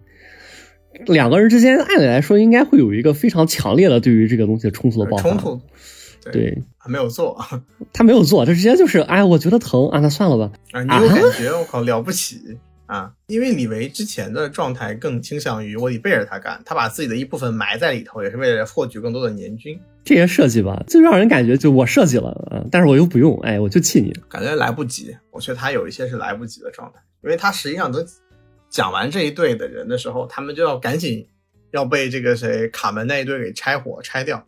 [1.07, 5.31] 两个人之间按理来说应该会有一个非常强烈的对于这个东西冲突的爆发。
[5.31, 5.61] 冲突，
[6.33, 7.39] 对，他没有做，
[7.93, 10.51] 他没有做，他直接就是，哎，我觉得疼啊，那算了吧。
[10.73, 12.41] 啊，你有感觉，我靠，了不起。
[12.89, 19.79] 啊，因为李维之前的状态更倾向于我得背着他干，他把自己的一部分埋在里头，也是为了获取更多的年均。
[20.05, 25.15] 这些设计吧，就让人感觉就我设计了，啊，但是我又不用，哎，我就气你，感觉来不及。
[25.31, 28.03] 我觉得他有一些是来不及的状态，因为他实际上都
[28.71, 31.27] 讲完这一队的人的时候，他们就要赶紧
[31.73, 34.43] 要被这个谁卡门那一队给拆伙拆掉。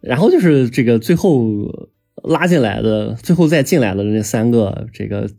[0.00, 1.70] 然后就是这个最后
[2.24, 5.30] 拉进来的，最后再进来的那三个这个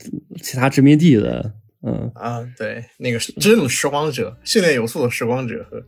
[0.41, 1.52] 其他殖民地的。
[1.86, 5.82] 嗯啊，对，那个真正拾荒者，训练有素的拾荒者和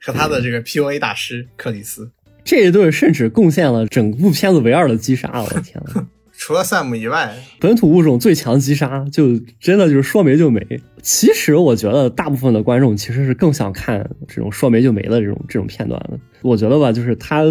[0.00, 2.10] 和他的这个 P U A 大师克里斯
[2.42, 5.30] 这一对，甚至贡献了整部片子唯二的击杀。
[5.42, 10.66] 我的天呐，除了赛姆以外，本土物种最强击杀，就真的就是说没就没。
[11.02, 16.18] 其实我觉得大部分的观众其实是更想看这种说没就没的这种这种片段的。
[16.40, 17.44] 我觉得吧，就是它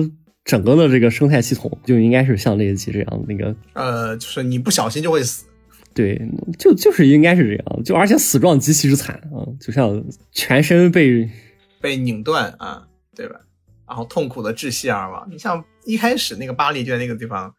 [0.43, 5.45] 整个的这个生态系统就应该是像这一集这样那个，呃，就是你不小心就会死。
[5.93, 6.21] 对，
[6.57, 11.29] 就就是应该是这样，就而且死状极其之惨啊，就像全身被
[11.81, 13.35] 被拧断啊，对吧？
[13.87, 15.27] 然后痛苦的窒息而亡。
[15.29, 17.53] 你像一开始那个巴黎就在那个地方，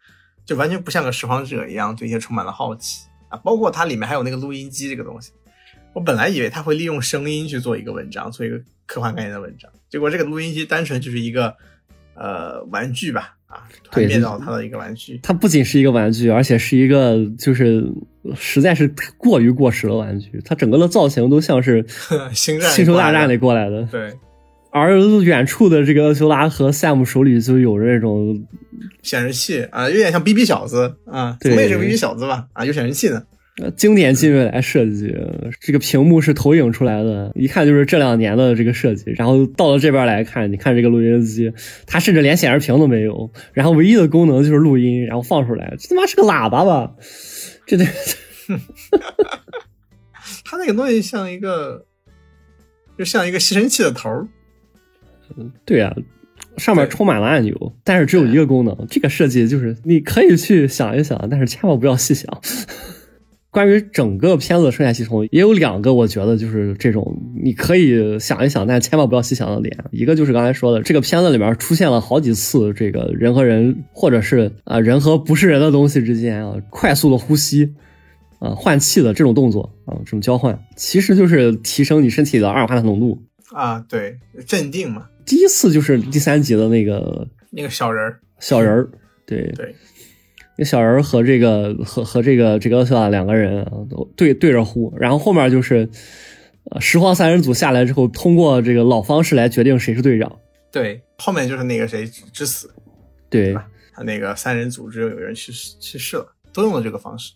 [0.46, 3.36] 就完全不像个拾荒者一样，对一些充满了好奇啊。
[3.38, 5.32] 包括它里面还有那个录音机这个东西，
[5.92, 11.54] 我本来以为他会利用声音去做一个文章，做一个科幻概念的文章，结果这个录音机单纯就是一个
[12.14, 13.36] 呃玩具吧。
[13.52, 17.84] 啊，对，变到他的一个玩具，它不仅是一个玩具，而且是一个就是
[18.34, 20.40] 实在是过于过时的玩具。
[20.42, 21.84] 它整个的造型都像是
[22.32, 23.82] 星战、星球大战里过来的。
[23.92, 24.10] 对，
[24.70, 28.42] 而远处的这个厄修拉和 Sam 手里就有着那种
[29.02, 32.46] 显示器啊，有点像 BB 小子啊，对，也是 BB 小子吧？
[32.54, 33.26] 啊，有显示器的。
[33.76, 35.14] 经典近未来设计，
[35.60, 39.10] 这个屏幕是投影出来的，一看就是这两年的这个设计。
[39.10, 41.52] 然后到了这边来看，你看这个录音机，
[41.86, 46.94] 它甚至连显示屏都没有，然后唯一的功能就是录音，然后放出来，这他妈是个喇叭吧？
[47.66, 47.84] 这这，
[50.44, 51.84] 它那个东西像一个，
[52.98, 54.26] 就像一个吸尘器的头儿。
[55.36, 55.94] 嗯，对呀，
[56.56, 58.86] 上面充满了按钮，但是只有一个功能。
[58.88, 62.40] 这个设计就是你可以去想一想，但是千万不要细想。
[63.52, 69.76] 关于整个片子的生态系统，也有两个我觉得就是这种你可以想一想，但千万不要细想的点。
[69.90, 77.74] 一个就是刚才说的，这个片子里面出现了好几次这个人和人，或者是啊人和不是人的东西之间啊快速的呼吸，
[78.38, 85.06] 啊换气的这种动作啊这种交换，其实就是提升你身体的二氧化碳浓度啊，对，镇定嘛。
[85.26, 88.88] 第一次就是第三集的那个那个小人儿，小人儿，
[89.26, 89.74] 对对。
[90.62, 95.88] 那小人和这个和和这个这个小两个人都对对着呼，然后后面就是
[96.70, 100.38] 呃拾荒三人组下来之后，通过这个老方式来决定谁是队长。
[100.70, 102.72] 对，后面就是那个谁之死，
[103.28, 103.66] 对吧？
[103.92, 107.32] 他那个三人组织有人去世去世了，都用了这个方式。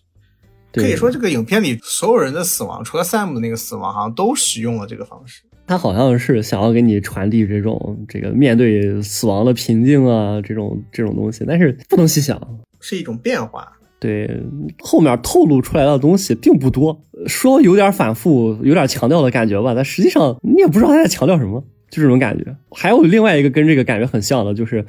[0.71, 5.41] 可以说这个影片里所有人的死亡，除了 Sam 的那个死亡，好像都使用了这个方式。
[5.65, 12.39] 他好像是想要给你传递这种这个面对死亡的平静啊，这种这种东西，但是不能细想。
[12.87, 13.69] 是一种变化，
[13.99, 14.41] 对
[14.79, 22.55] 后面透露出来的东西并不多，说有点反复，有点强调的感觉吧，但实际上你也不知道他在强调什么，就这种感觉。
[22.71, 24.85] 还有另外一个跟这个感觉很像的，就是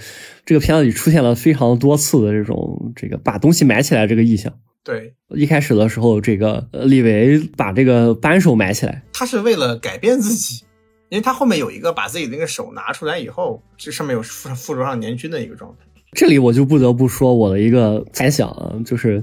[0.47, 4.53] 这个片子里出现了非常多次的这种这个把东西埋起来这个意象。
[4.85, 10.65] 对，一开始的时候，这个李维把这个扳手埋起来，他是为了改变自己，
[11.09, 15.85] 因为他后面有一个把自己那个手拿出来以后，这上面有附附着上年菌的一个状态。
[16.13, 19.23] 这里我就不得不说我的一个猜想啊，就是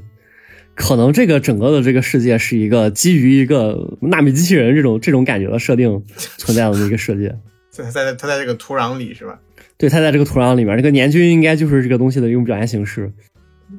[0.76, 6.04] 可能这个整个的这个世界是一个基于一个纳米机器人这种这种感觉的设定
[6.38, 7.36] 存在的一个世界。
[7.72, 9.40] 在在它在这个土壤里是吧？
[9.78, 13.12] 对，它在这个土壤里面，这个年菌应该就是这个东西的一种表现形式。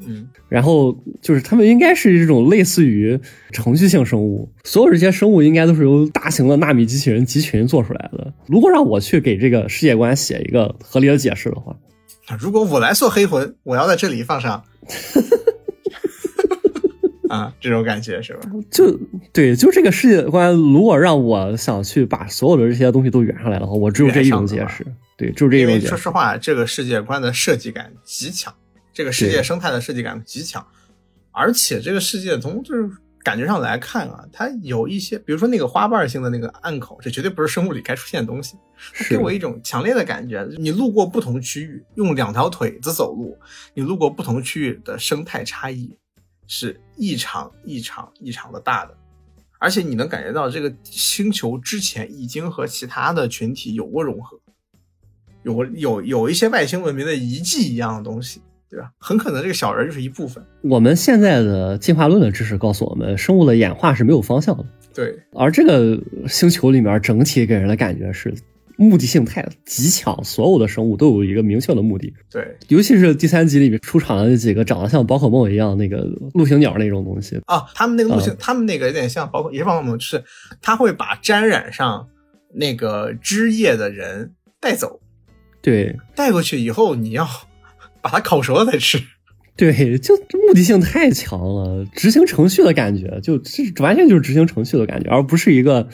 [0.07, 3.19] 嗯，然后就是他们应该是这种类似于
[3.53, 8.35] 程序性生物，所有这些生物应该都是由大型的纳米机器人集群做出来的。
[8.47, 11.77] 如果让我去给这个世界观写一个合理的解释的话。
[12.39, 14.65] 如果我来做黑魂，我要在这里放上，
[17.29, 18.51] 啊，这种感觉是吧？
[18.71, 18.99] 就
[19.33, 24.87] 对，就这个世界观，如果让我想去把所有的这些东西都圆上来的话，我只有这一种解释。
[25.17, 25.89] 对，只有这一种解释。
[25.89, 28.53] 说实话，这个世界观的设计感极强，
[28.93, 30.67] 这个世界生态的设计感极强，
[31.33, 32.91] 而且这个世界从就是。
[33.27, 38.57] 感觉上来看啊，它有一些，比如说那个花瓣性的那个暗口，这绝对不是生物里该出现的东西。
[38.95, 43.37] 它给我一种强烈的感觉，你路过不同区域，用两条腿子走路，
[43.75, 45.99] 你路过不同区域的生态差异
[46.47, 48.97] 是异常异常异常的大的，
[49.59, 54.39] 而且你能感觉到这个星球之前已经和其他的群体有过融合，
[55.43, 58.91] 有有有一些外星文明的遗迹一样的东西对吧？
[58.99, 60.45] 很可能这个小人就是一部分。
[60.63, 64.65] 我们现在的进化论的知识告诉我们，生物的演化是没有方向的。
[64.95, 68.35] 对，而这个星球里面整体给人的感觉是
[68.79, 72.13] 目的性太极强，所有的生物都有一个明确的目的。
[72.31, 75.99] 对，尤其是第三集里面出场的那几个长得像宝可梦一样那个
[76.35, 80.23] 陆行鸟那种东西啊，他们那个陆行，他们那个有点像宝可，也是宝可梦，就是
[80.61, 82.09] 他会把沾染上
[82.55, 85.01] 那个汁液的人带走。
[85.63, 87.27] 对，带过去以后，你要
[88.07, 89.03] 把它烤熟了再吃。
[89.57, 95.89] 对，就目的性太强了，执行程序的感觉，就这完全就是执行程序的感觉，而不是一个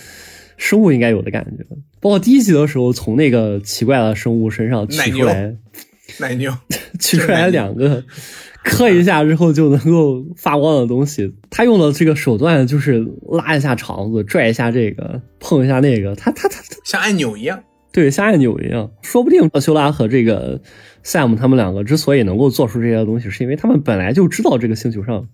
[0.57, 1.65] 生物应该有的感觉。
[2.01, 5.55] 包括第一集的时候，从那个奇怪的生物身上取出来，
[6.19, 6.53] 奶牛
[6.99, 8.05] 取出来两个，
[8.65, 11.33] 磕一下之后就能够发光的东西。
[11.49, 17.63] 他用的这个手段就是拉一下肠子，拽一下这个，碰一下那个，他他他像按钮一样。
[17.93, 20.61] 对，像按钮一样，说不定修拉和这个
[21.05, 25.29] Sam 他们两个之所以能够做出这些东西，是因为他们本来就知道这个星球上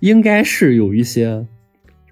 [0.00, 1.46] 应该是有一些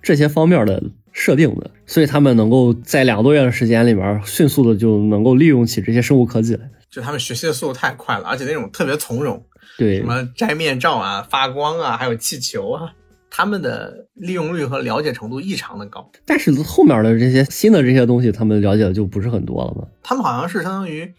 [0.03, 0.83] 这些方面的
[1.13, 6.69] 设定的，所以他们能够在两个多月的时间里边，迅速的就能够利用起这些生物科技来。
[6.91, 9.45] 就他们学习的速度太快了，而且那种特别从容，
[9.79, 12.93] 对，什么摘面罩啊、发光啊，还有气球啊。
[13.37, 19.89] 他们的利用率和了解程度异常的高，但是后面的这些新的这些东西，他们了解的就不是很多了嘛。
[20.05, 21.13] 他们好像是相当于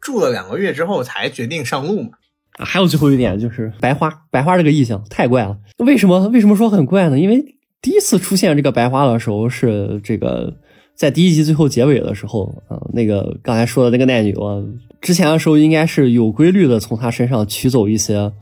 [0.00, 2.10] 住了两个月之后才决定上路嘛。
[2.58, 5.56] 还有最后一点就是白花，白花这个意象太怪了。
[5.78, 6.28] 为什么？
[6.28, 7.18] 为什么说很怪呢？
[7.18, 10.54] 因为第一次出现这个白花的时候是这个
[10.94, 14.62] 在第一集最后结尾的时候啊，那个刚才说的那个奈女啊，
[15.00, 18.32] 之前的时候应该是有规律的从她身上取走一些。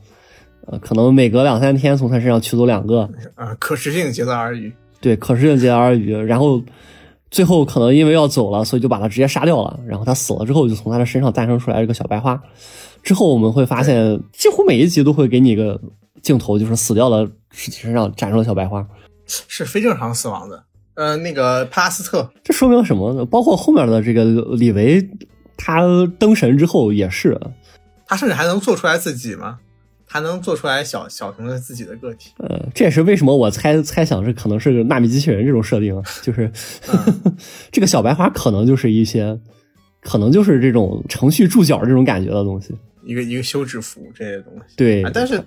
[0.67, 4.71] 呃，可能每隔两三天从她身上取走两个，啊，可食性竭泽而渔。
[5.01, 6.13] 对，可食性竭泽而语。
[6.13, 6.61] 然后
[7.31, 9.79] 最后可能因为要走了，所以就把他直接杀掉了。
[9.85, 12.41] 然后他死了之后，就从他的身上诞生出来这个小白花。
[13.03, 15.79] 之后我们会发现，几乎每一集都会给你一个
[16.21, 18.85] 镜头，就是死掉的尸体身上长出了小白花，
[19.25, 20.63] 是非正常死亡的。
[20.95, 23.23] 呃，那个帕拉斯特，这说明什么呢？
[23.25, 24.25] 包括后面的这个
[24.57, 25.09] 李维，
[25.55, 25.81] 他
[26.19, 27.39] 登神之后也是，
[28.05, 29.59] 他甚至还能做出来自己吗？
[30.11, 36.51] 还能做出来小小熊的自己的个体，呃，这也是为什么我猜猜想是可能是纳米机器人这种设定， 就是
[37.71, 39.39] 这个小白花可能就是一些，
[40.01, 45.39] 可能就是这种程序注脚这种感觉的东西，一个一个休止符这些东西，对，但是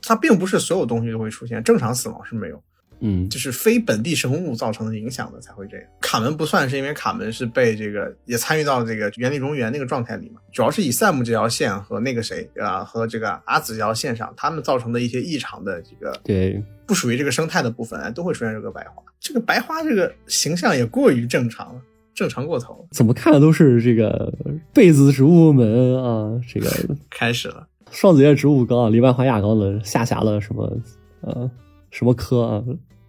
[0.00, 2.62] 它并不是所有东西都会出现，正常死亡是没有。
[3.06, 5.86] 嗯，就是非本地生物造成的影响的才会这样。
[6.00, 19.02] 卡门不算是因为卡门是被这个也参与到这个原力熔岩那个状态里嘛，主要是以赛姆这条线和那个谁啊和这个阿紫这条线上，他们造成的一些异常的这个对不属于这个生态的部分，都会出现这个白花。
[19.20, 21.80] 这个白花这个形象也过于正常了，
[22.14, 22.86] 正常过头。
[22.92, 24.32] 怎么看的都是这个
[24.72, 26.70] 被子植物们啊，这个
[27.10, 27.66] 开始了。
[27.90, 30.78] 双子叶植物纲、黎万花亚纲的下辖了什么
[31.20, 31.50] 呃
[31.90, 32.64] 什么科啊？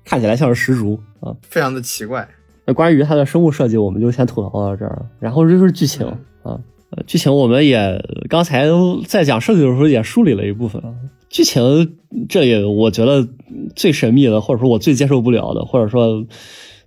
[0.05, 2.27] 看起来像是石竹啊，非常的奇怪。
[2.67, 5.05] 那关于它的生物设计，我们就先吐槽到这儿。
[5.19, 6.07] 然后就是剧情
[6.41, 6.59] 啊，
[7.05, 7.99] 剧情我们也
[8.29, 8.67] 刚才
[9.07, 10.81] 在讲设计的时候也梳理了一部分。
[11.29, 11.97] 剧情
[12.29, 13.27] 这里我觉得
[13.75, 16.25] 最神秘的，或者说我最接受不了的，或者说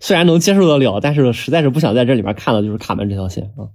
[0.01, 3.69] 虽然能接受得了，但是实在是不想在这里面看的，就是卡门这条线啊。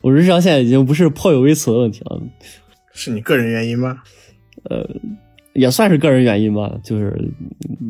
[0.00, 2.20] 我这条线已经不是颇有微词的问题了，
[2.92, 4.02] 是你个人原因吗？
[4.64, 4.86] 呃。
[5.52, 7.32] 也算是个人原因吧，就是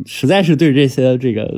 [0.06, 1.52] 实在是对这些这个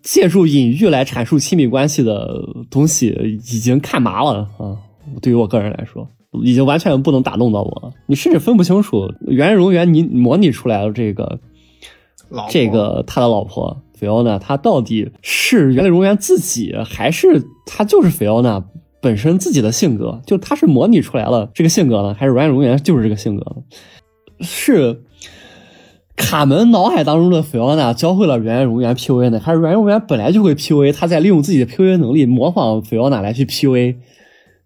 [0.00, 2.40] 借助隐喻来阐述亲密关系的
[2.70, 3.08] 东西
[3.44, 4.78] 已经看麻了啊！
[5.20, 6.08] 对于我个人来说，
[6.44, 7.92] 已经完全不能打动到我了。
[8.06, 11.40] 你甚至分不清楚袁荣元你模拟出来的这个
[12.48, 18.64] 这个他的老婆菲奥娜，他到底是袁荣元自己，还是他就是菲奥娜
[19.02, 20.22] 本身自己的性格？
[20.24, 23.56] 就他是模拟出来了这个性格呢，还是袁荣元就是这个性格？
[24.40, 25.02] 是？
[26.20, 30.92] 卡门脑海当中的菲奥娜教会了原荣元 PUA 呢，还是原荣元本来就会 PUA？
[30.92, 33.96] 他在利用自己的 PUA 能力模仿菲奥娜来去 PUA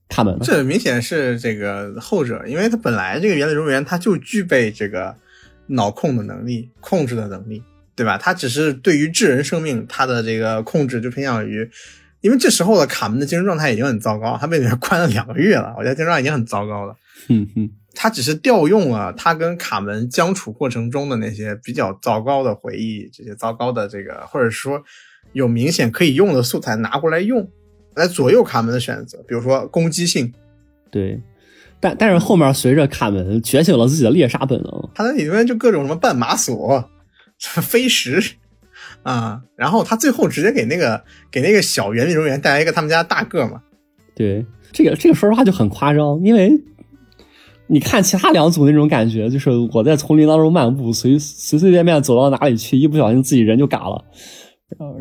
[0.09, 0.41] 卡门呢？
[0.43, 5.15] 这明显是这个后者，因为他本来这个原力荣元他就具备这个
[5.69, 7.63] 脑控的能力、控制的能力，
[7.97, 8.19] 对吧？
[8.19, 11.69] 他只是对于智人生命，他的这个控制就偏向于，
[12.21, 16.95] 因为这时候的卡门的精神状态已经很糟糕，他被里面关了两个月了，我觉得精神状态已经很糟糕了。
[17.29, 17.71] 嗯嗯。
[17.95, 24.83] 他只是调用了他跟卡门相处过程中的那些比较糟糕的回忆，这些糟糕的这个，或者说
[25.33, 27.49] 有明显可以用的素材拿过来用，
[27.95, 30.35] 来左右卡门的选择，比如说攻击性。
[30.91, 31.21] 对，
[31.79, 36.91] 但但是后面随着卡门觉醒了自己的猎杀本能，他在里面就各种什么绊马索、
[37.39, 38.21] 飞石
[39.05, 43.63] 啊，然后他最后直接给那个给那个小原力人员带来一个他们家大个嘛。
[44.17, 46.51] 对，这个这个说实话就很夸张，因为。
[47.67, 54.05] 你看其他两组那种感觉，就是我在丛林当中漫步，随随随便便走到哪里去，一不小心自己人就嘎了。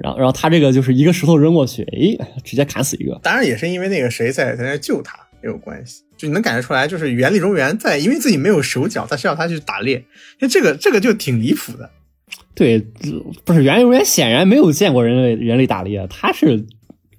[0.02, 3.20] 然后，然后他这个就是一个石头扔过去，哎，直接砍死一个。
[3.22, 10.04] 当然也是因为那个谁在在那救他也有关系，就你能感觉出来，就是原力中原在，因为自己没有手脚，他需要他去打猎，
[10.40, 11.90] 那这个这个就挺离谱的。
[12.56, 12.80] 对，
[13.44, 16.66] 不是原力中原显然没有见过人类人类打猎，他是。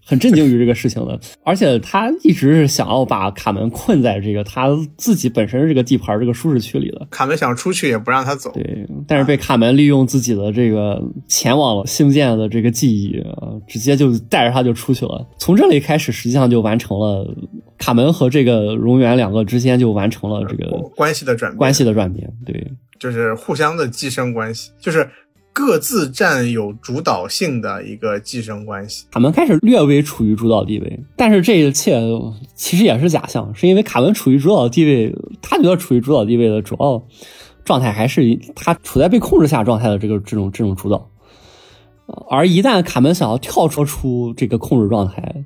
[0.04, 7.06] 很震惊于这个事情的，而且他一直是想要把卡门困在这个他自己本身这个地盘这个舒适区里的。
[7.10, 15.26] 卡门想出去也不让他走，对，但是被卡门利用自己的这个前往星舰的这个记忆啊，直接就带着他就出去了。
[15.38, 17.34] 从这里开始，实际上就完成了
[17.78, 25.08] 卡门和这个荣源两个之间就完成了这个关系的转变，关系的转变，对，就是互相的寄生关系，就是。
[25.54, 31.96] 各自占有主导性的一个寄生关系，卡门开始略微处于主导地位，但是这一切
[32.56, 37.00] 其实也是假象，是因为卡门处于主导地位，他觉得处于主导地位的主要
[37.64, 41.08] 状态还是他处在被控制下状态的这个这种这种主导，
[42.28, 45.44] 而一旦卡门想要跳脱出这个控制状态，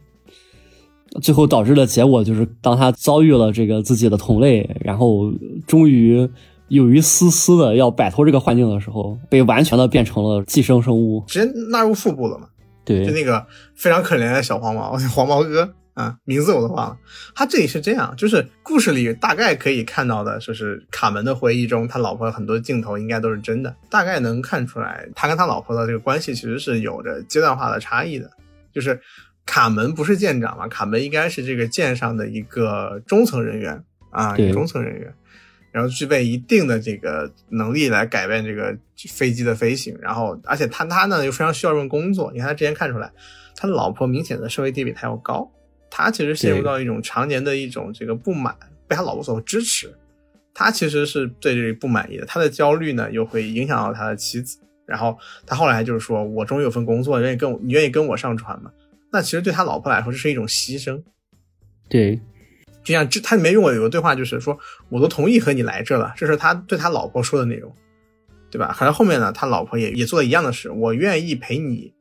[1.21, 5.31] 最后导致的结果就是当他遭遇了这个自己的同类，然后
[5.67, 6.27] 终于。
[6.69, 12.49] 有一丝丝的要摆脱这个幻境的时候，被完全的变成了寄生生物，直接纳入腹部了嘛？
[12.85, 16.97] 对，就那个非常可怜的小黄毛， 黄毛哥啊，名字我都忘了。
[17.35, 28.31] 他这里是这样，就是故事里大概可以看到的，就是卡门的回忆中，他老婆很多镜头应该都是真的，大概能看出来，他跟他老婆的这个关系其实是有着阶段化的差异的。
[28.73, 29.01] 就是
[29.45, 30.69] 卡门不是舰长嘛？
[30.69, 35.13] 卡门应该是这个舰上的一个中层人员啊，中层人员。
[35.71, 38.77] 然后具备一定的这个能力来改变这个
[39.11, 42.33] 飞机的飞行，然后而且他他呢又非常需要这份工作。
[42.33, 43.11] 你看他之前看出来，
[43.55, 45.51] 他的老婆明显的社会地位比他要高，
[45.91, 48.57] 他其实陷入到一种常年的一种这个不满，
[48.87, 49.95] 被他老婆所支持，
[50.55, 52.27] 他其实是对这里不满意的。
[52.27, 55.17] 他的焦虑呢又会影响到他的妻子，然后
[55.47, 58.71] 他后来就是说我终于有份工作，愿意跟我你愿意跟我上船吗？
[59.13, 61.03] 那其实对他老婆来说这是一种牺牲，
[61.89, 62.21] 对。
[62.89, 64.59] 就像这，他里面用过有个对话，就是说，
[64.89, 67.71] 我都同意和你来这了，这是他对他老婆说的内容，
[68.51, 68.73] 对吧？
[68.73, 71.93] 好像后面呢，他老婆也也做了一样的事，我愿意陪你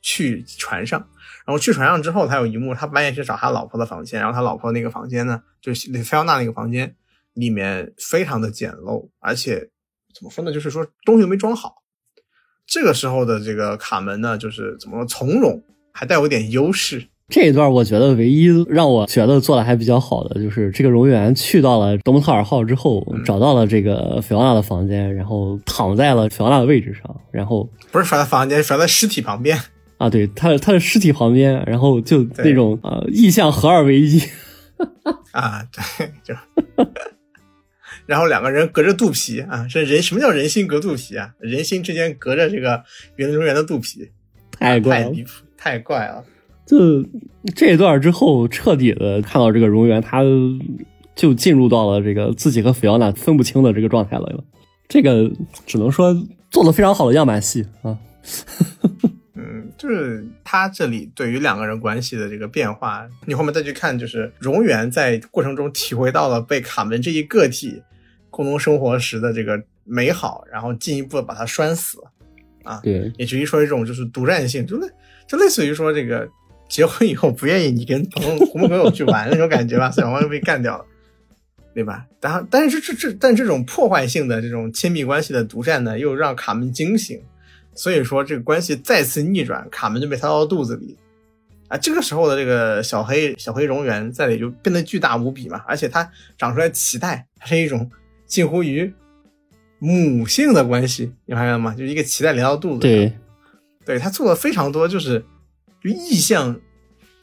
[0.00, 1.00] 去船上。
[1.44, 6.94] 然后去船上之后，他有一幕，他半夜去找他老婆的房间，然后他老婆那个房间呢，就是菲奥娜那个房间
[7.34, 9.58] 里面非常的简陋，而且
[10.14, 11.74] 怎么说呢，就是说东西都没装好。
[12.68, 15.60] 这个时候的这个卡门呢，就是怎么说，从容，
[15.92, 17.08] 还带有点优势。
[17.28, 29.58] 这一段我觉得唯一让我觉得做的还比较好的，就是这个荣源去到了德蒙特尔号之后，找到了这个菲奥娜的房间，然后躺在了菲奥娜的位置上，然后不是放在房间，放在尸体旁边。
[29.98, 34.22] 啊，对，他他的尸体旁边， 然后就那种呃意象合二为一。
[35.32, 35.64] 啊，
[35.98, 36.34] 对，就
[38.06, 41.30] 然后两个人隔着肚皮啊，这人什么叫人心隔肚皮啊？
[41.40, 42.84] 人心之间隔着这个
[43.16, 44.10] 元荣源的肚皮，
[44.52, 45.12] 太怪了，
[45.56, 46.24] 太怪了。
[46.66, 47.00] 就
[47.54, 50.22] 这一段之后，彻底的看到这个荣源，他
[51.14, 54.44] 就进入到了这个自己和菲奥娜分不清的这个状态了。
[54.88, 55.30] 这个
[55.64, 56.12] 只能说
[56.50, 57.96] 做的非常好的样板戏啊。
[59.34, 67.80] 嗯，就是他这里对于两个人关系的这个变化，你后面再去看，就是荣源在过程中体会到了被卡门这一个体
[68.28, 71.98] 共同生活时的这个美好，然后进一步的把他拴死
[72.64, 72.80] 啊。
[72.82, 74.88] 对，也至于说一种就是独占性，就类
[75.28, 76.28] 就类似于说这个。
[76.68, 80.84] 结婚以后不愿意你跟朋友、朋友去玩那种感觉吧， 小黄又被干掉了，
[81.72, 82.06] 对吧？
[82.20, 87.20] 然后，但是这这但这种破坏性的这种亲密关系的独占呢，又让卡门惊醒，
[87.74, 90.96] 所以说这个关系再次逆转，卡门就被掏到肚子里
[91.68, 91.76] 啊。
[91.76, 97.88] 这个时候的这个小黑小黑蝾螈在里就变得巨大无比嘛，而且它长出来脐带，它是一种
[98.26, 98.92] 近乎于
[99.78, 101.74] 母性的关系，你发现了吗？
[101.78, 103.12] 就一个脐带连到肚子，对，
[103.84, 105.24] 对，他做了非常多，就是。
[105.90, 106.56] 意象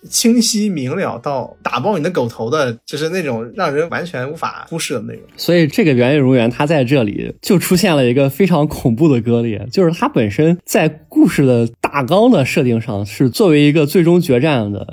[0.10, 5.24] 清晰明了到打爆你的狗头的，就是那种让人完全无法忽视的内容。
[5.38, 14.86] 所以这个原野荣源它在这里就出现了一个非常恐怖的割裂，就是它本身在故事的大纲的设定上是作为一个最终决战的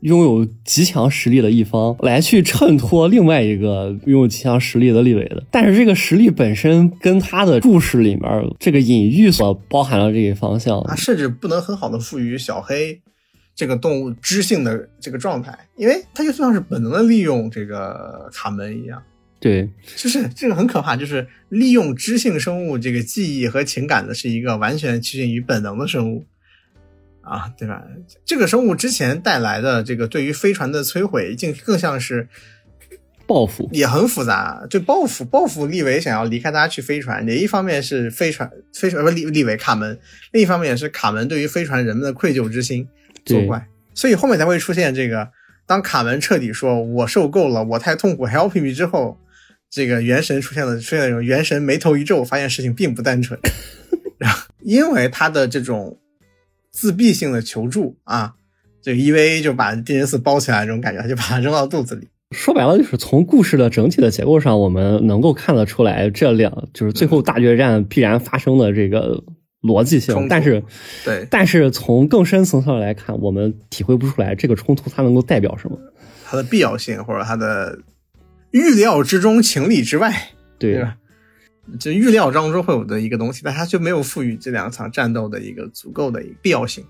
[0.00, 8.22] 拥有极强实力的一方来去衬托另外一个拥有极强实力的立伟的，但是这个实力本身跟他的故事里面
[8.58, 13.00] 这个隐喻所包含的这一方向，它甚至不能很好的赋予小黑。
[13.56, 19.02] 这个动物知性的这个状态，因为它就像是本能的利用这个卡门一样，
[19.40, 26.26] 对，就是这个很可怕，就是利用知性生物这个记忆和情感的是一个完全趋近于本能的生物
[27.22, 27.82] 啊，对吧？
[28.26, 32.28] 这个生物之前带来的这个对于飞船的摧毁，竟更像是
[33.26, 34.66] 报复也很复杂。
[34.68, 39.98] 就报复，报复利维想要离开大家去飞船，也一方面是飞船飞船不利利维卡门，
[40.32, 42.86] 另一方面也是卡门对于飞船人们的愧疚之心
[43.26, 45.28] 作怪，所以后面才会出现这个。
[45.68, 49.18] 当卡门彻底说“我受够了，我太痛苦，Help me” 之后，
[49.68, 53.36] 这个元神出现了，出现那种元神眉头一皱，发现事情并不单纯。
[54.16, 55.98] 然后，因为他的这种
[56.70, 58.34] 自闭性的求助啊，
[58.80, 62.06] 这个 EVA 就把狄仁斯包起来，这种感觉，他就把它扔到肚子里。
[62.30, 69.24] 说白了，就是从故事的整体的结构上，我们能够看得出来，这两就是最后大决战必然发生的这个。
[69.66, 70.62] 逻辑性，但是，
[71.04, 75.76] 对，但是从更深层次上来看，我们体会不出来这个冲突它能够代表什么，
[76.24, 77.78] 它的必要性或者它的
[78.52, 80.96] 预料之中、情理之外，对吧？
[81.78, 86.84] 就预料当中会有的一个东西，但它就没有赋予这两场战斗的一个足够的必要性。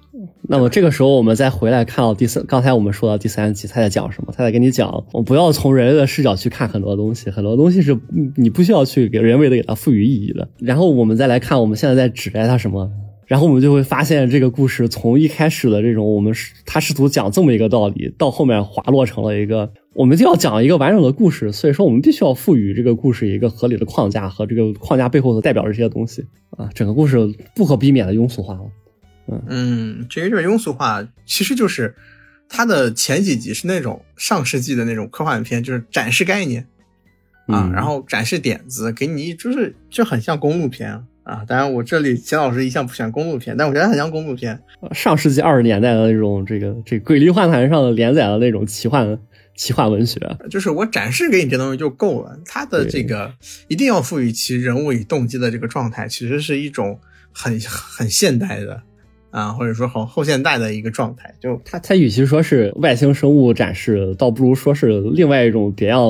[0.48, 4.32] 那么这个时候，我们再回来看到第三，刚才我们说到第三集，他在讲什么？
[4.36, 7.98] 他在跟你讲，我不要从人类的视角去看很多东西，很多东西是
[8.36, 10.48] 你不需要去给人为的给它赋予意义的。
[10.58, 12.90] 然后我们再来看，我们现在在指代它什么？
[13.26, 21.50] 然后我们就会发现，这个故事从一开始的这种我们是他试图讲这么一个道理，到后面滑落成了一个，我们就要讲一个完整的故事。
[21.50, 27.16] 所以说，我们必须要赋予这个故事一个合理的框架和这个框架背后所代表的这些东西啊，整个故事
[27.54, 28.60] 不可避免的庸俗化了。
[29.28, 31.94] 嗯嗯，至于这个庸俗化，其实就是
[32.46, 36.66] 它的前几集是那种上世纪的那种科幻片，就是展示概念
[37.46, 41.02] 啊，然后展示点子，给你就是就很像公路片。
[41.24, 44.60] 啊，当然我这里钱老师一向不喜欢公路片，但我觉得很像公路片。
[44.92, 49.18] 上世纪二十年代的那种这个这鬼力幻谈上连载的那种奇幻
[49.56, 52.38] 奇幻文学，就是我展示给你这东西就够了。
[52.44, 53.32] 它的这个
[53.68, 57.00] 一定要赋予其人物与动机的这个状态，其实是一种
[57.32, 58.82] 很很现代的
[59.30, 61.34] 啊，或者说很后现代的一个状态。
[61.40, 66.02] 就它它与其说是外星生物展示，倒不如说是另外一种别样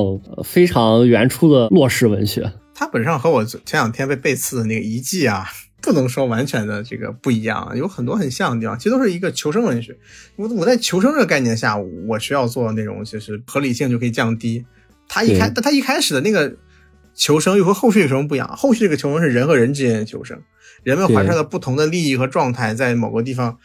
[0.43, 2.51] 非常原初的洛氏文学。
[2.75, 5.45] 它本身和我前两天被背刺的那个遗迹啊，
[5.81, 8.77] 不能说完全的这个不一样，有很多很像的地方。
[8.77, 9.97] 其实都是一个求生文学。
[10.35, 14.65] 我我在求生这个概念下，我需要做那种就是合理性就可以降低。
[15.07, 16.55] 他一开，但他一开始的那个
[17.13, 18.47] 求生又和后续有什么不一样？
[18.57, 20.41] 后续这个求生是人和人之间的求生，
[20.83, 23.57] 人们怀揣着不同的利益和状态，在某个地方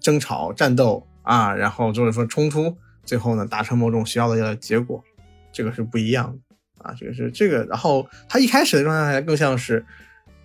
[0.00, 5.02] 争吵、战斗啊，然后就是说冲突，最后呢达成某种需要的结果，
[5.52, 6.38] 这个是不一样的。
[6.78, 9.84] 啊，这个是这个，然后他一开始的状态还更像是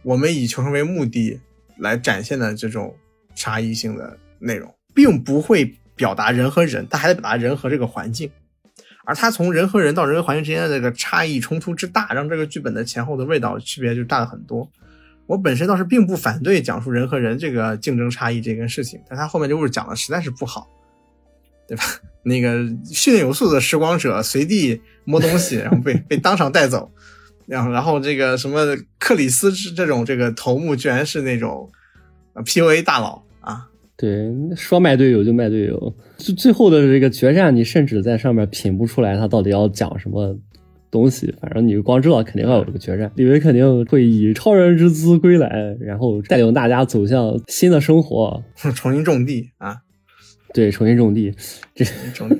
[0.04, 1.39] 我们以求生为目的
[1.78, 2.95] 来展现的这种
[3.36, 8.30] 差异性的内容，并不会表达人和人，他还得表达人和这个环境。
[9.06, 14.70] 而他从人和人到人和环境之间的这个差异冲突之大，让这个剧本的前后的味道区别就大了很多。
[15.26, 20.70] 我本身倒是并不反对讲述人和人这个竞争差异这件事情，但他后面这故事讲的实在是不好。
[21.66, 21.84] 对吧？
[22.24, 26.91] 那个训练有素的时光者随地摸东西，然后被被当场带走，
[27.46, 28.60] 然后然后这个什么
[29.00, 31.70] 克里斯这种这个头目，居然是那种
[32.36, 33.68] PUA 大佬啊！
[33.96, 40.36] 对，说卖队友就卖队友，最最后的这个决战，你甚至在上面品不出来他到底要讲什么
[40.89, 48.44] 东西，反正你光知道肯定要有这个决战，李维肯定会以超人之姿归来，然后带领大家走向新的生活，
[48.76, 49.78] 重新种地啊！
[50.54, 51.34] 对，重新种地，
[51.76, 52.36] 这种地，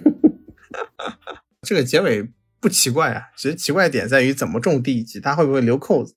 [1.62, 2.28] 这个结尾
[2.64, 3.24] 不奇怪啊。
[3.36, 6.16] 其实奇怪点在于怎么种第一集他会不会留扣子。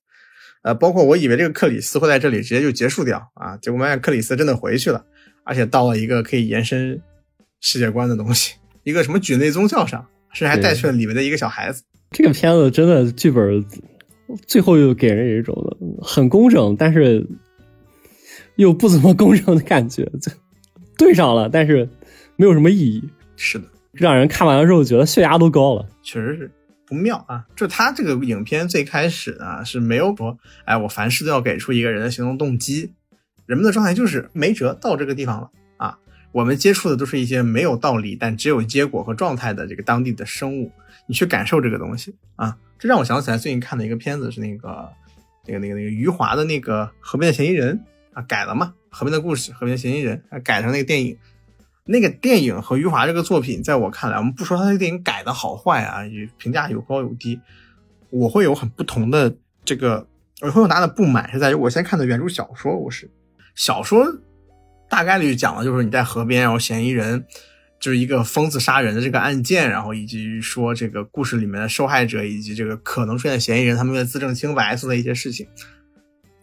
[0.63, 5.05] 呃，包括我以为这个克里斯会在这里直接就结束掉啊，结果发现克里斯真的回去了，
[5.43, 6.99] 而且到了一个可以延伸
[7.59, 11.83] 世界观的东西，一个什么举内宗教上，甚至还带去了里面的一个小孩子。
[12.11, 13.63] 这个片子真的剧本
[14.45, 15.55] 最后又给人一种
[16.01, 17.25] 很工整，但是
[18.55, 20.09] 又不怎么工整的感觉。
[20.97, 21.87] 对上了，但是
[22.35, 23.03] 没有什么意义。
[23.35, 23.65] 是的，
[23.97, 26.51] 让人看完了之后觉得血压都高了，确实是
[26.85, 27.45] 不妙啊。
[27.55, 32.93] 就他这个影片最开始呢是没有说，哎，我凡事都要给出一个人的行动动机。
[33.45, 35.97] 人们的状态就是没辙，到这个地方了啊。
[36.31, 40.71] 我们接触的都是一些没有道理，但只有结果和状态的这个当地的生物。
[41.07, 44.89] 你去感受这个东西啊，这让我想起来最近看的一个片子是那个
[45.45, 47.77] 那个那个那个余华的那个《河边的嫌疑人》
[48.19, 48.73] 啊，改了嘛。
[48.89, 51.17] 河边的故事，河边的嫌疑人，改成那个电影，
[51.87, 55.99] 那个电影和余华这个作品，在我看来，我们不说他这个电影改的好坏啊，
[56.37, 57.39] 评价有高有低，
[58.09, 59.33] 我会有很不同的
[59.63, 60.05] 这个，
[60.41, 63.09] 我会有大的不满，是在于我先看的原著小说，我是
[63.55, 64.05] 小说
[64.89, 67.25] 大概率讲的就是你在河边，然后嫌疑人
[67.79, 75.47] 就是一个疯子杀人的这个案件，然后以及说这个故事里面的受害者以及这个可能出现的嫌疑人，他们为了自证清白做的一些事情。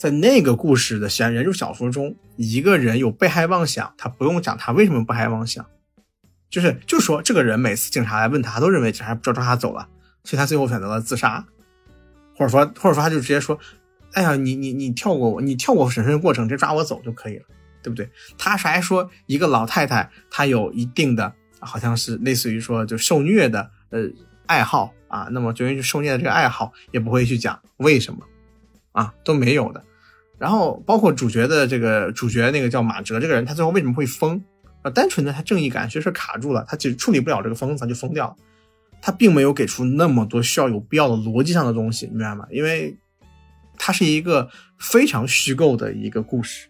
[0.05, 5.65] 在那个故事的原原著小说中，一个人有被害妄想，他不用讲他为什么被害妄想，
[6.51, 9.89] 就是就说这个人每次警察来问他，都认为警察不知道抓他走了，
[10.23, 11.47] 所以他最后选择了自杀，
[12.37, 13.59] 或者说或者说他就直接说，
[14.13, 17.45] 哎呀，你你你跳过我，你跳过审讯过程，直接抓我走就可以了，
[17.83, 18.07] 对不对？
[18.37, 24.01] 他还说一个老太太，她有一定的好像是类似于说就受虐的呃
[24.45, 28.21] 爱好啊，那么就因为受虐的这个爱好也不会去讲为什么
[28.93, 29.83] 啊都没有的。
[30.45, 34.39] 然后包括主角的这个主角那个叫马哲这个人，他最后为什么会疯？
[34.83, 38.37] 啊，单纯的他正义感确实卡住了，他其实处理不了这个疯子，就疯掉了。
[39.01, 42.45] 他并没有给出那么多需要有必要的逻辑上的东西，明白吗？
[42.51, 42.95] 因为
[43.79, 46.69] 它是一个非常虚构的一个故事，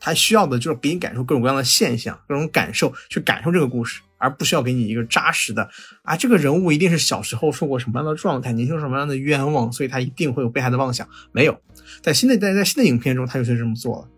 [0.00, 5.68] 它需要的就是给你感受各种各样的现象、各种感受，去感受这个故事，而不需要给你一个扎实的
[6.02, 11.06] 啊，这个人物一定是小时候受过什么样的状态，年轻什么样的冤枉，所以他一定会有被害的妄想。
[11.32, 11.60] 没有，
[12.00, 14.08] 在新的在在新的影片中，他就是这么做了。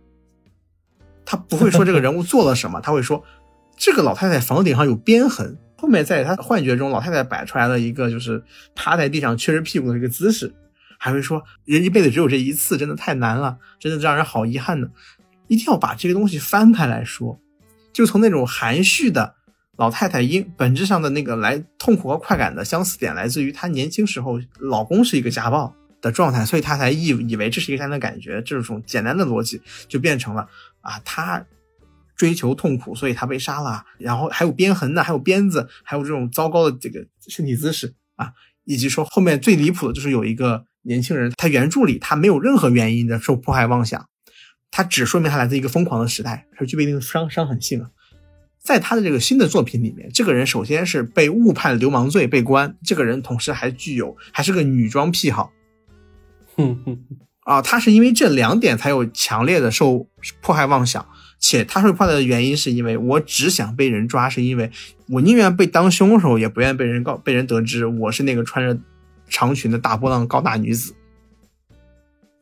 [1.24, 3.24] 他不会说这个人物做了什么， 他会说
[3.76, 5.56] 这个老太太房顶上有鞭痕。
[5.76, 8.42] 后面在他幻觉中，老太太摆出来了一个就是
[8.74, 10.54] 趴在地上撅着屁股的一个姿势，
[10.98, 14.88] 还会说人一辈子只有这一次，真的太难了，真的让人好遗憾呢。
[15.48, 17.38] 一定要把这个东西翻开来说，
[17.92, 19.34] 就从那种含蓄的
[19.76, 30.48] 老太太因本质上的那个来痛苦和快感的相似点，来自于她年轻时候老公是一个家暴的状态，所以他才以以为这是一个家的感觉，这种简单的逻辑就变成了
[30.80, 31.44] 啊，他。
[32.16, 33.84] 追求痛苦，所以他被杀了。
[33.98, 38.30] 然后还有鞭痕呢，还有鞭子，还有这种糟糕的这个身体姿势啊，
[38.62, 44.08] 以及说后面最离谱的就是有一个年轻人，他原著里他没有任何原因的受迫害妄想，
[44.70, 47.90] 他只说明他来自一个疯狂的时代，他具备一定的伤伤痕性啊。
[48.62, 55.52] 在他的这个新的作品里面，这个人首先是被误判流氓罪被关，这个人同时还具有还是个女装癖好，
[56.56, 56.98] 哼哼
[57.40, 60.06] 啊，他是因为这两点才有强烈的受
[60.40, 61.06] 迫害妄想。
[61.40, 64.70] 且他受迫害的原因是因为我只想被人抓，是因为
[65.10, 68.80] 我宁愿被当凶手，也不愿被人告被人得知我是那个穿着
[69.28, 70.94] 长裙的大波浪高大女子，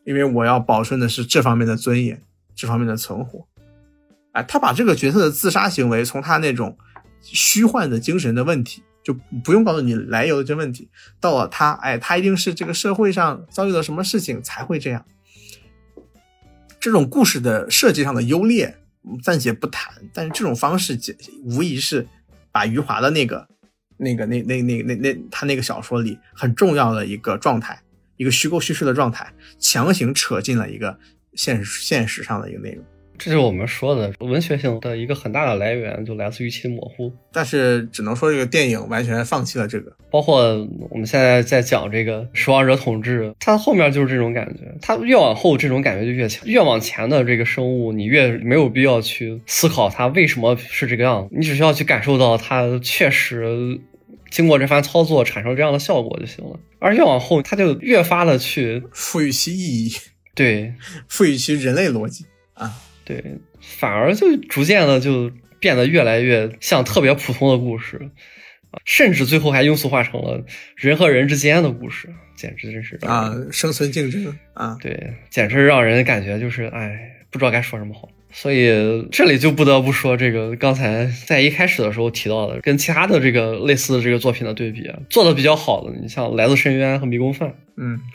[0.05, 2.23] 因为我要保存的是这方面的尊严，
[2.55, 3.45] 这方面的存活。
[4.33, 6.79] 哎，他把这个角色的自杀行为从他那种
[7.23, 10.89] 虚幻的精神的问题，就不用告诉你来由的这问题，
[11.21, 15.05] 到了他，哎，他一定是这个社会上遭遇了什么事情才会这样。
[16.81, 18.79] 这种故事的设计上的优劣。
[19.21, 20.97] 暂且不谈，但是这种方式
[21.43, 22.07] 无疑是
[22.53, 23.49] 把余华的那个、
[23.97, 27.83] 那个、那、那、那、那、那他那个小说里很重要的一个状态，
[28.17, 30.97] 一个虚构叙事的状态，强行扯进了一个
[31.35, 32.85] 现实现实上的一个内容。
[33.25, 37.13] 这就是我们说的文学性的一个很大的来源，就来自于其模糊。
[37.31, 39.93] 但是只能说这个电影完全放弃了这个。
[40.11, 40.43] 包括
[40.91, 44.75] 我们现在在讲这个守望者统治，它后面就是这种感觉。
[44.83, 53.81] 它越往后，这种感觉就越强；越往前的这个生物，你越没有必要去思考它为什么是这个样子，你只需要去感受到它确实
[54.33, 56.59] 经过这番操作产生这样的效果就行了。
[56.81, 59.93] 而越往后，它就越发的去赋予其意义，
[60.35, 60.75] 对，
[61.07, 62.83] 赋予其人类逻辑啊。
[63.21, 67.97] 对，反而就逐渐的就变得越来越像特别普通的故事，
[68.71, 70.45] 啊，甚至最后还庸俗化成了
[70.77, 76.99] 人和人之间的故事，简直真是啊，生存竞争啊，对，简直让人感觉就是哎，
[77.31, 78.09] 不知道该说什么好。
[78.33, 88.01] 所以这里就不得不说这个刚才在一开始的时候提到的，跟其他的这个类似的这个作品的对比，做的比较好的，你像《来自深渊》和《迷宫饭》，嗯。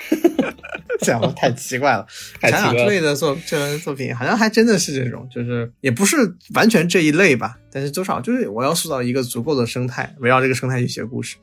[0.99, 2.03] 这样太奇怪了，
[2.41, 6.18] 想想这类的作这类作品，好像还真的是这种，就是也不是
[6.55, 11.36] 完全这一类吧，但是多少就是我要塑造一个足够的生态，围绕这个生态去写故事。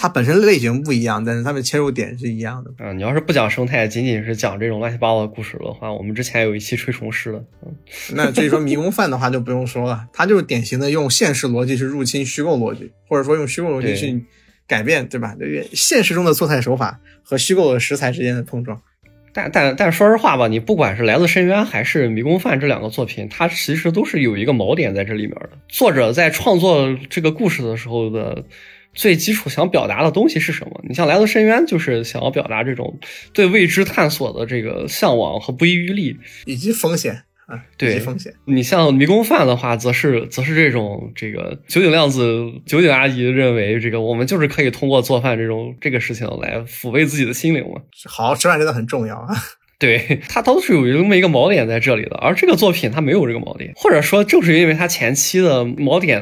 [0.00, 2.72] 它本身类型不一样，但是它的切入点是一样的。
[2.82, 7.74] 啊，你要是不讲生态，仅仅是讲这种乱七八糟的故事的话，我们之前有一期吹虫师的，嗯，
[8.14, 14.24] 那至于说迷宫 饭的话就不用说了，它就是典型的用现实逻辑去入侵虚构逻辑，或者说用虚构逻辑去。
[14.68, 15.34] 改变对吧？
[15.34, 18.82] 对现实中的做菜手法和虚构的食材之间的碰撞，
[19.32, 25.52] 但但但说实话吧，你不管是来自深渊还是迷宫饭这两个作品，它其实都是有一个锚点在这里面的。
[25.68, 28.44] 作者在创作这个故事的时候的
[28.98, 30.80] 最基础想表达的东西是什么？
[30.88, 32.98] 你像来自深渊，就是想要表达这种
[33.32, 37.22] 对未知探索的这个向往和不遗余力，以及风险。
[37.46, 38.34] 啊，对风险。
[38.44, 47.80] 你像迷宫饭的话，则是则是这种这个酒井亮子酒井阿姨认为，这个我们就是可以通过做饭这种这个事情来抚慰自己的心灵嘛。
[48.04, 49.28] 好好吃饭真的很重要啊。
[49.78, 56.20] 对，它都是有这么一个锚点在这里的，而这个作品它没有这个锚点，或者说正是因为它前期的锚点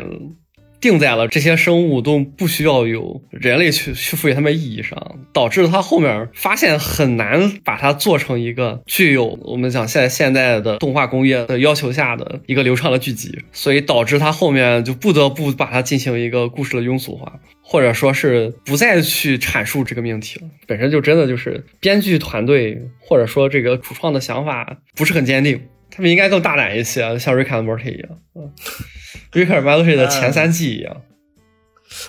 [0.88, 20.46] 定在了这些生物都不需要有人类去去赋予它们意义上，导致它后面发现很难把它做成一个具有我们讲现在现代的动画工业的要求下的一个流畅的剧集，所以导致它后面就不得不把它进行一个故事的庸俗化，或者说是不再去阐述这个命题了。
[20.68, 25.60] 本身就真的就是编剧团队或者说这个主创的想法不是很坚定。
[25.88, 28.52] 他们应该更大胆一些，像《Rick and Morty》一样，嗯，
[29.36, 31.02] 《Rick and Morty》的前三季一样。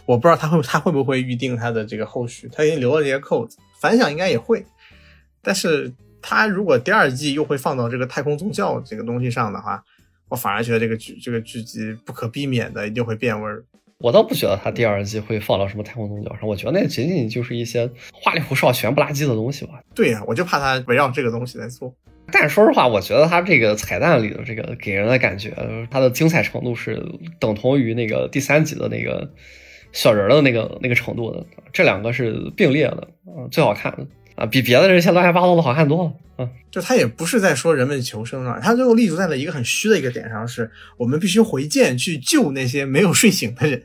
[0.06, 4.66] 我不知道他会他会不会预定他的这个后续，他已经留了这些扣子，反响应该也会。
[5.42, 9.84] 但是他如果第二季又会放到这个太空宗教这个东西上的话，
[10.30, 13.62] 我反而觉得这个剧这个剧集不可避免的一定会变味儿。
[13.98, 19.82] 我倒不觉得他第二季会放到什么太空宗教上，我觉得那仅仅就是一些花里胡哨、玄不拉几的东西吧。
[19.94, 21.94] 对呀，我就怕他围绕这个东西来做。
[22.32, 25.54] 但是说实话，我觉得它这个彩蛋里的这个给人的感觉，
[25.90, 27.02] 它的精彩程度是
[27.40, 29.32] 等同于那个第三集的那个
[29.94, 34.06] 小人的那个那个程度的，这两个是并列的，嗯，最好看的。
[34.36, 43.84] 啊，比别的这些乱七八糟的好看多了，嗯，就他也不是在说人们求生啊，他最后立足在了一个很虚的一个点上，是我们必须回剑去救那些没有睡醒的人，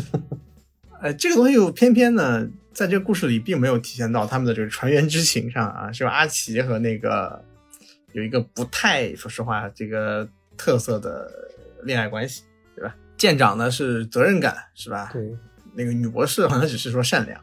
[1.02, 2.48] 呃，这个东西又偏偏呢。
[2.72, 6.10] 在这个故事里，并没有体现到他们的这个船员之情上啊，是吧？
[6.10, 7.44] 阿奇和那个
[8.12, 11.30] 有一个不太说实话这个特色的
[11.82, 12.44] 恋爱关系，
[12.74, 12.94] 对吧？
[13.16, 15.10] 舰长呢是责任感，是吧？
[15.12, 15.36] 对，
[15.74, 17.38] 那个女博士好像只是说善良，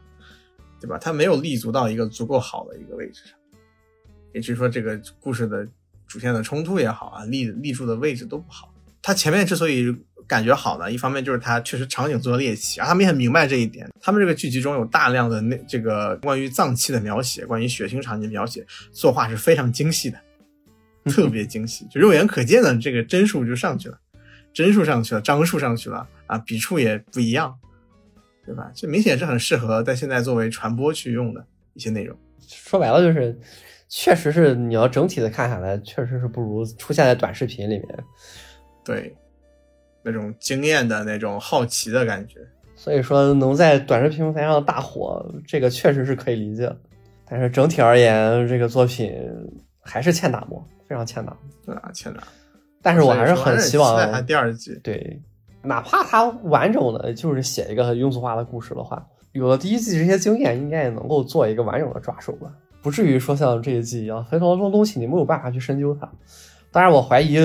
[0.80, 0.98] 对吧？
[0.98, 3.38] 她没有立足到一个足够好的一个位置上，
[4.32, 5.68] 也就是说，这个故事的
[6.06, 8.72] 主线的冲突也好啊，立立住的位置都不好。
[9.02, 9.94] 他前面之所以。
[10.28, 13.88] 感觉好呢，一方面就是它确实场景做的猎奇，啊他们也很明白这一点。
[13.98, 20.20] 他们这个剧集中有大量的那这个关于脏器的描写，关于血腥场景描写，作画是非常精细的，
[21.06, 23.98] 特别精细，就肉眼可见的这个帧数就上去了，
[24.52, 27.58] 帧数上去了，张数上去了啊，笔触也不一样，
[28.44, 28.70] 对吧？
[28.74, 32.14] 这明显是很适合在现在作为传播去用的一些内容。
[32.46, 33.38] 说白了就是，
[33.88, 37.88] 确实是你要整体的看下来，确实是不如出现在短视频里面。
[38.84, 39.16] 对。
[40.08, 42.38] 那种惊艳的那种好奇的感觉，
[42.74, 46.74] 所以说能在短视频平台上大火，这个确实是可以理解。
[47.28, 49.12] 但是整体而言，这个作品
[49.82, 51.40] 还是欠打磨，非常欠打磨。
[51.66, 52.22] 对啊，欠打。
[52.80, 54.74] 但是我还是很希望他第二季。
[54.82, 55.20] 对，
[55.62, 62.50] 哪怕他完整的就是写一个庸俗化的故事的话，有了第一季这些经验，应该也能够做一个完整的抓手吧，
[62.80, 66.10] 不至于说像这一季一样，很多东西你没有办法去深究它。
[66.72, 67.38] 当然，我怀疑。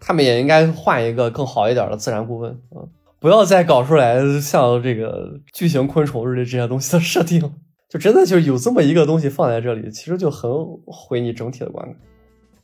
[0.00, 2.88] 他们也应该换一个更好一点的自然顾问，嗯，
[3.18, 7.40] 不要再搞出来像这个巨型昆虫之类这些东西的设定，
[7.88, 10.50] 就真的就是有这么一个东西放在这里，其实就很
[10.86, 11.96] 毁你整体的观感，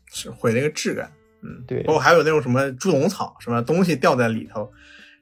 [0.06, 1.10] 是毁那个质感，
[1.42, 1.82] 嗯，对。
[1.82, 4.70] 包括还有那种什么猪笼草，什么东西掉在里头，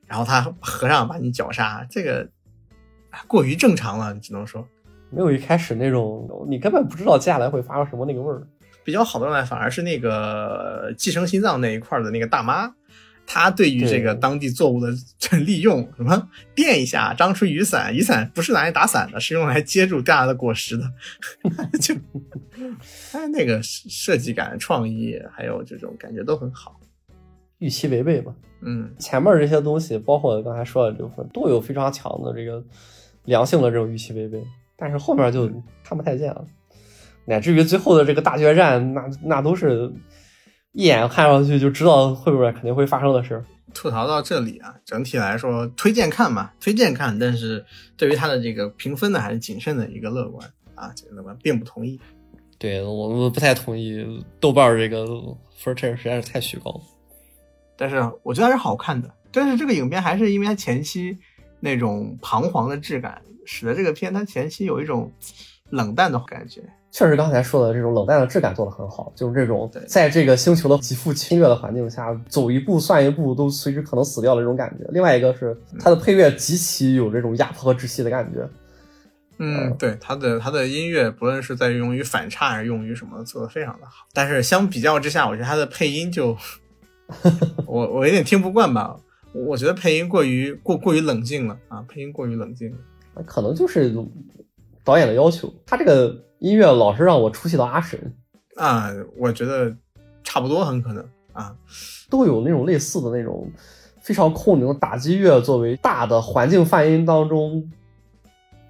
[0.07, 2.29] 然后它合上把你绞杀，这个
[3.27, 4.67] 过于正常了，只能说。
[5.11, 8.45] 没有一开始那种你根本不知道接下来会发生什么那个味儿。
[8.85, 12.73] 比较好的呢，反而是那个寄生心脏那一块的那个大妈，
[13.27, 14.93] 她对于这个当地作物的
[15.45, 20.85] 利用，什么垫一下张出雨伞，雨伞不是拿来打伞的，是用来接住掉下的果实的，
[21.81, 21.95] 就
[23.13, 26.79] 哎那个设计感、创意还有这种感觉都很好，
[27.59, 28.35] 预期违背吧？
[28.67, 32.63] 嗯，前面这些东西，包括刚才说的这部分，都有非常强的这个
[33.25, 34.43] 良性的这种预期违背，
[34.77, 35.49] 但是后面就
[35.83, 36.45] 看不太见了。
[37.27, 39.93] 乃至于最后的这个大决战，那那都是
[40.73, 43.45] 一眼看上去就知道会不会肯定会发生的事。
[43.73, 47.65] 吐槽到这里啊，整体来说推荐看嘛，推荐看，但是
[47.97, 52.01] 对于它的这个评分呢，还是谨慎的一个乐观啊，这个乐观并不同意。
[52.57, 55.05] 对我不太同意豆瓣这个
[55.57, 56.81] 分儿，实在是太虚高。
[57.77, 59.13] 但是我觉得还是好看的。
[59.33, 61.19] 但是这个影片还是因为它前期
[61.59, 65.13] 那种彷徨的质感，使得这个片它前期有一种
[65.71, 66.63] 冷淡的感觉。
[66.91, 74.85] 确实，刚才说的这种冷淡的质感做得很好，就是这种在这个星球的极富侵略的环境下，走一步算一步，都随时可能死掉的这种感觉。
[74.93, 78.49] 另外一个是它的配乐极其有这种压迫和窒息的感觉。
[79.39, 84.07] 嗯，对，它的它的音乐不论是在用于反差还是用于什么，做得非常的好。
[84.13, 86.37] 但是相比较之下，我觉得它的配音就，
[87.67, 88.97] 我我有点听不惯吧。
[89.33, 93.23] 我觉得配音过于过过于冷静了啊，配音过于冷静了。
[93.25, 93.93] 可能就是
[94.85, 96.23] 导演的要求，他这个。
[96.41, 97.99] 音乐老是让我出戏到阿神
[98.57, 99.75] 啊，我觉得
[100.23, 101.57] 差不多，很可能啊，
[102.11, 103.51] 都有那种类似的那种
[104.03, 107.67] 非常空灵的打击乐作为大的环境泛音当中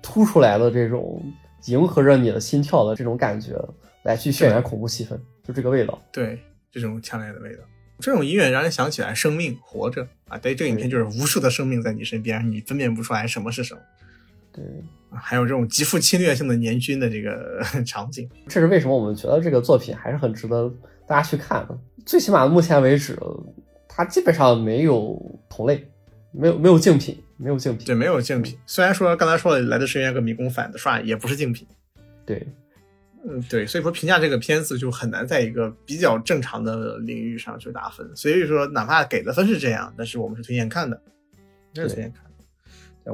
[0.01, 1.21] 突出来的这种
[1.67, 3.61] 迎合着你的心跳的这种感觉
[4.05, 6.01] 来去渲染恐怖气氛，就这个味道。
[6.13, 6.39] 对，
[6.71, 7.63] 这种强烈的味道。
[7.99, 10.39] 这种音乐让人想起来生命活着啊。
[10.39, 13.81] 对，这个影片就是无数的生命在你身边，你分辨不出来什么是什么。
[14.53, 14.65] 对，
[15.17, 20.73] 还有这种极富侵略性的年军的这个 场景，这是为什么我们觉得这个作品还是很值得
[21.07, 21.79] 大家去看的。
[22.07, 23.19] 最起码目前为止，
[23.89, 25.87] 它基本上没有同类，
[26.33, 27.87] 没有没有竞品，没有竞品。
[27.87, 28.59] 对，没有竞品。
[28.67, 31.67] 虽然说刚才说的《来的深渊》和《迷宫反》的刷也不是竞品。
[32.27, 32.47] 对，
[33.27, 38.07] 嗯，对，所以说评价这个片子就很难在一个比较正常的领域上去打分。
[38.15, 41.01] 所以说，哪怕给的分是这样，但是我们是推荐看的，
[41.75, 42.24] 是推荐看。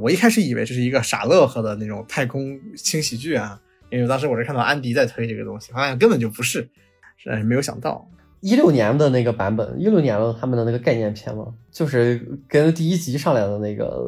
[0.01, 3.61] 我一开始以为这是一个傻乐呵的那种太空轻喜剧啊，
[3.91, 6.69] 因为当时我是看到安迪在推这个东西，发现根本就不是，
[7.17, 8.07] 是没有想到。
[8.41, 14.01] 一六年的那个版本，一六年的他们的那个概念片嘛，就是跟第一集上来的那个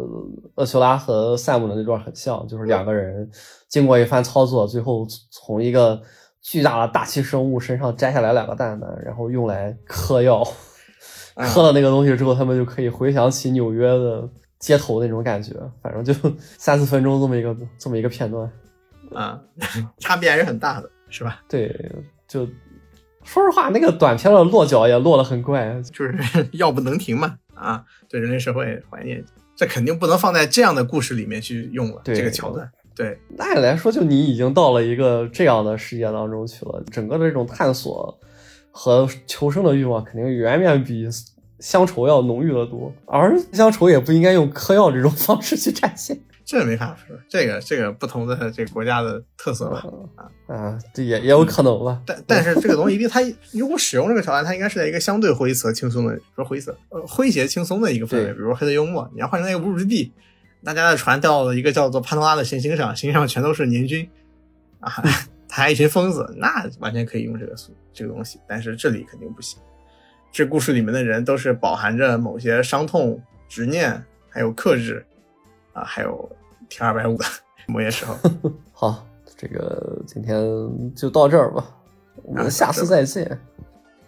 [0.55, 3.29] 厄修拉和赛姆的那段很像，就是两个人
[3.69, 6.01] 经过一番操作，最后从一个
[6.41, 10.43] 巨大的大气生物身上摘下来两个蛋蛋，然后用来嗑药，
[11.35, 14.27] 嗑了那个东西之后，他们就可以回想起纽约的。
[14.63, 15.53] 街头那种感觉，
[15.83, 16.15] 反正就
[16.57, 18.49] 三四分钟这么一个这么一个片段，
[19.13, 19.39] 啊，
[19.99, 21.43] 差别还是很大的，是吧？
[21.49, 21.69] 对，
[22.29, 22.47] 就
[23.25, 26.17] 说实话，那个短片的落脚也落得很怪，就是
[26.55, 29.23] 要不能停嘛，啊，对人类社会怀念，
[29.57, 32.71] 这肯定不能放在这样的故事里面去用了，这个桥段。
[32.95, 38.17] 对，按理来说，就你已经到了一个这样的世界当中去了，整个的这种探索
[38.71, 41.09] 和求生的欲望，肯定远远比。
[41.63, 46.19] 乡愁要浓郁的多，而乡愁也不应该用嗑药这种方式去展现。
[46.45, 49.85] 这没法说，这个这个不同的这个国家的特色吧，
[50.17, 52.03] 啊啊，这也也有可能吧。
[52.05, 53.21] 但但是这个东西，因为它
[53.53, 59.09] 如果使用这个桥段，它应该是在一个相对灰色、轻松的，说灰色，呃，诙谐轻松的一个氛围，比如黑色幽默。
[59.15, 60.13] 你要换成那个无主之地，
[60.65, 64.11] 大家的船掉到了一个叫做潘多拉的行星上，行星上全都是年军，
[64.81, 64.93] 啊，
[65.49, 69.61] 还一群疯子，那完全可以用这个素这个东西，但是这里肯定不行。
[70.33, 75.05] 这故事里面的人都是饱含着某些伤痛、执念，还有克制，
[75.75, 76.37] 啊，还有
[76.71, 77.25] T 二百五的
[77.67, 78.17] 某些时候。
[78.73, 79.07] 好，
[79.37, 80.41] 这个今天
[80.97, 81.63] 就到这儿吧，
[82.23, 83.39] 我们下次再见。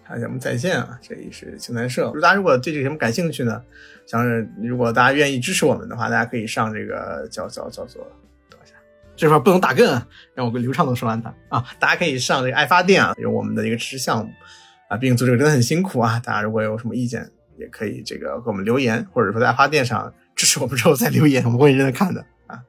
[0.09, 0.99] 下节目再见啊！
[1.03, 2.11] 这里是青南社。
[2.21, 3.63] 大家如果对这个节目感兴趣呢，
[4.07, 8.03] 想是如果大家愿意支持我们的话，大家可以上这个叫叫叫做，
[8.51, 8.75] 等一下，
[9.17, 11.65] 这块不能打更啊，让我跟流畅的说完它啊。
[11.79, 14.31] 大家可以上这个爱发电啊，有我们的一个支持项目。
[14.89, 16.21] 啊，毕竟做这个真的很辛苦啊！
[16.25, 17.29] 大家如果有什么意见，
[17.59, 22.61] 也可以这个给我们留言，或者说在花店上支持我们之后再留言，我们会认真看的啊。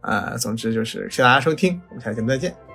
[0.00, 2.67] 呃，总之就是谢谢大家收听，我们下期节目再见。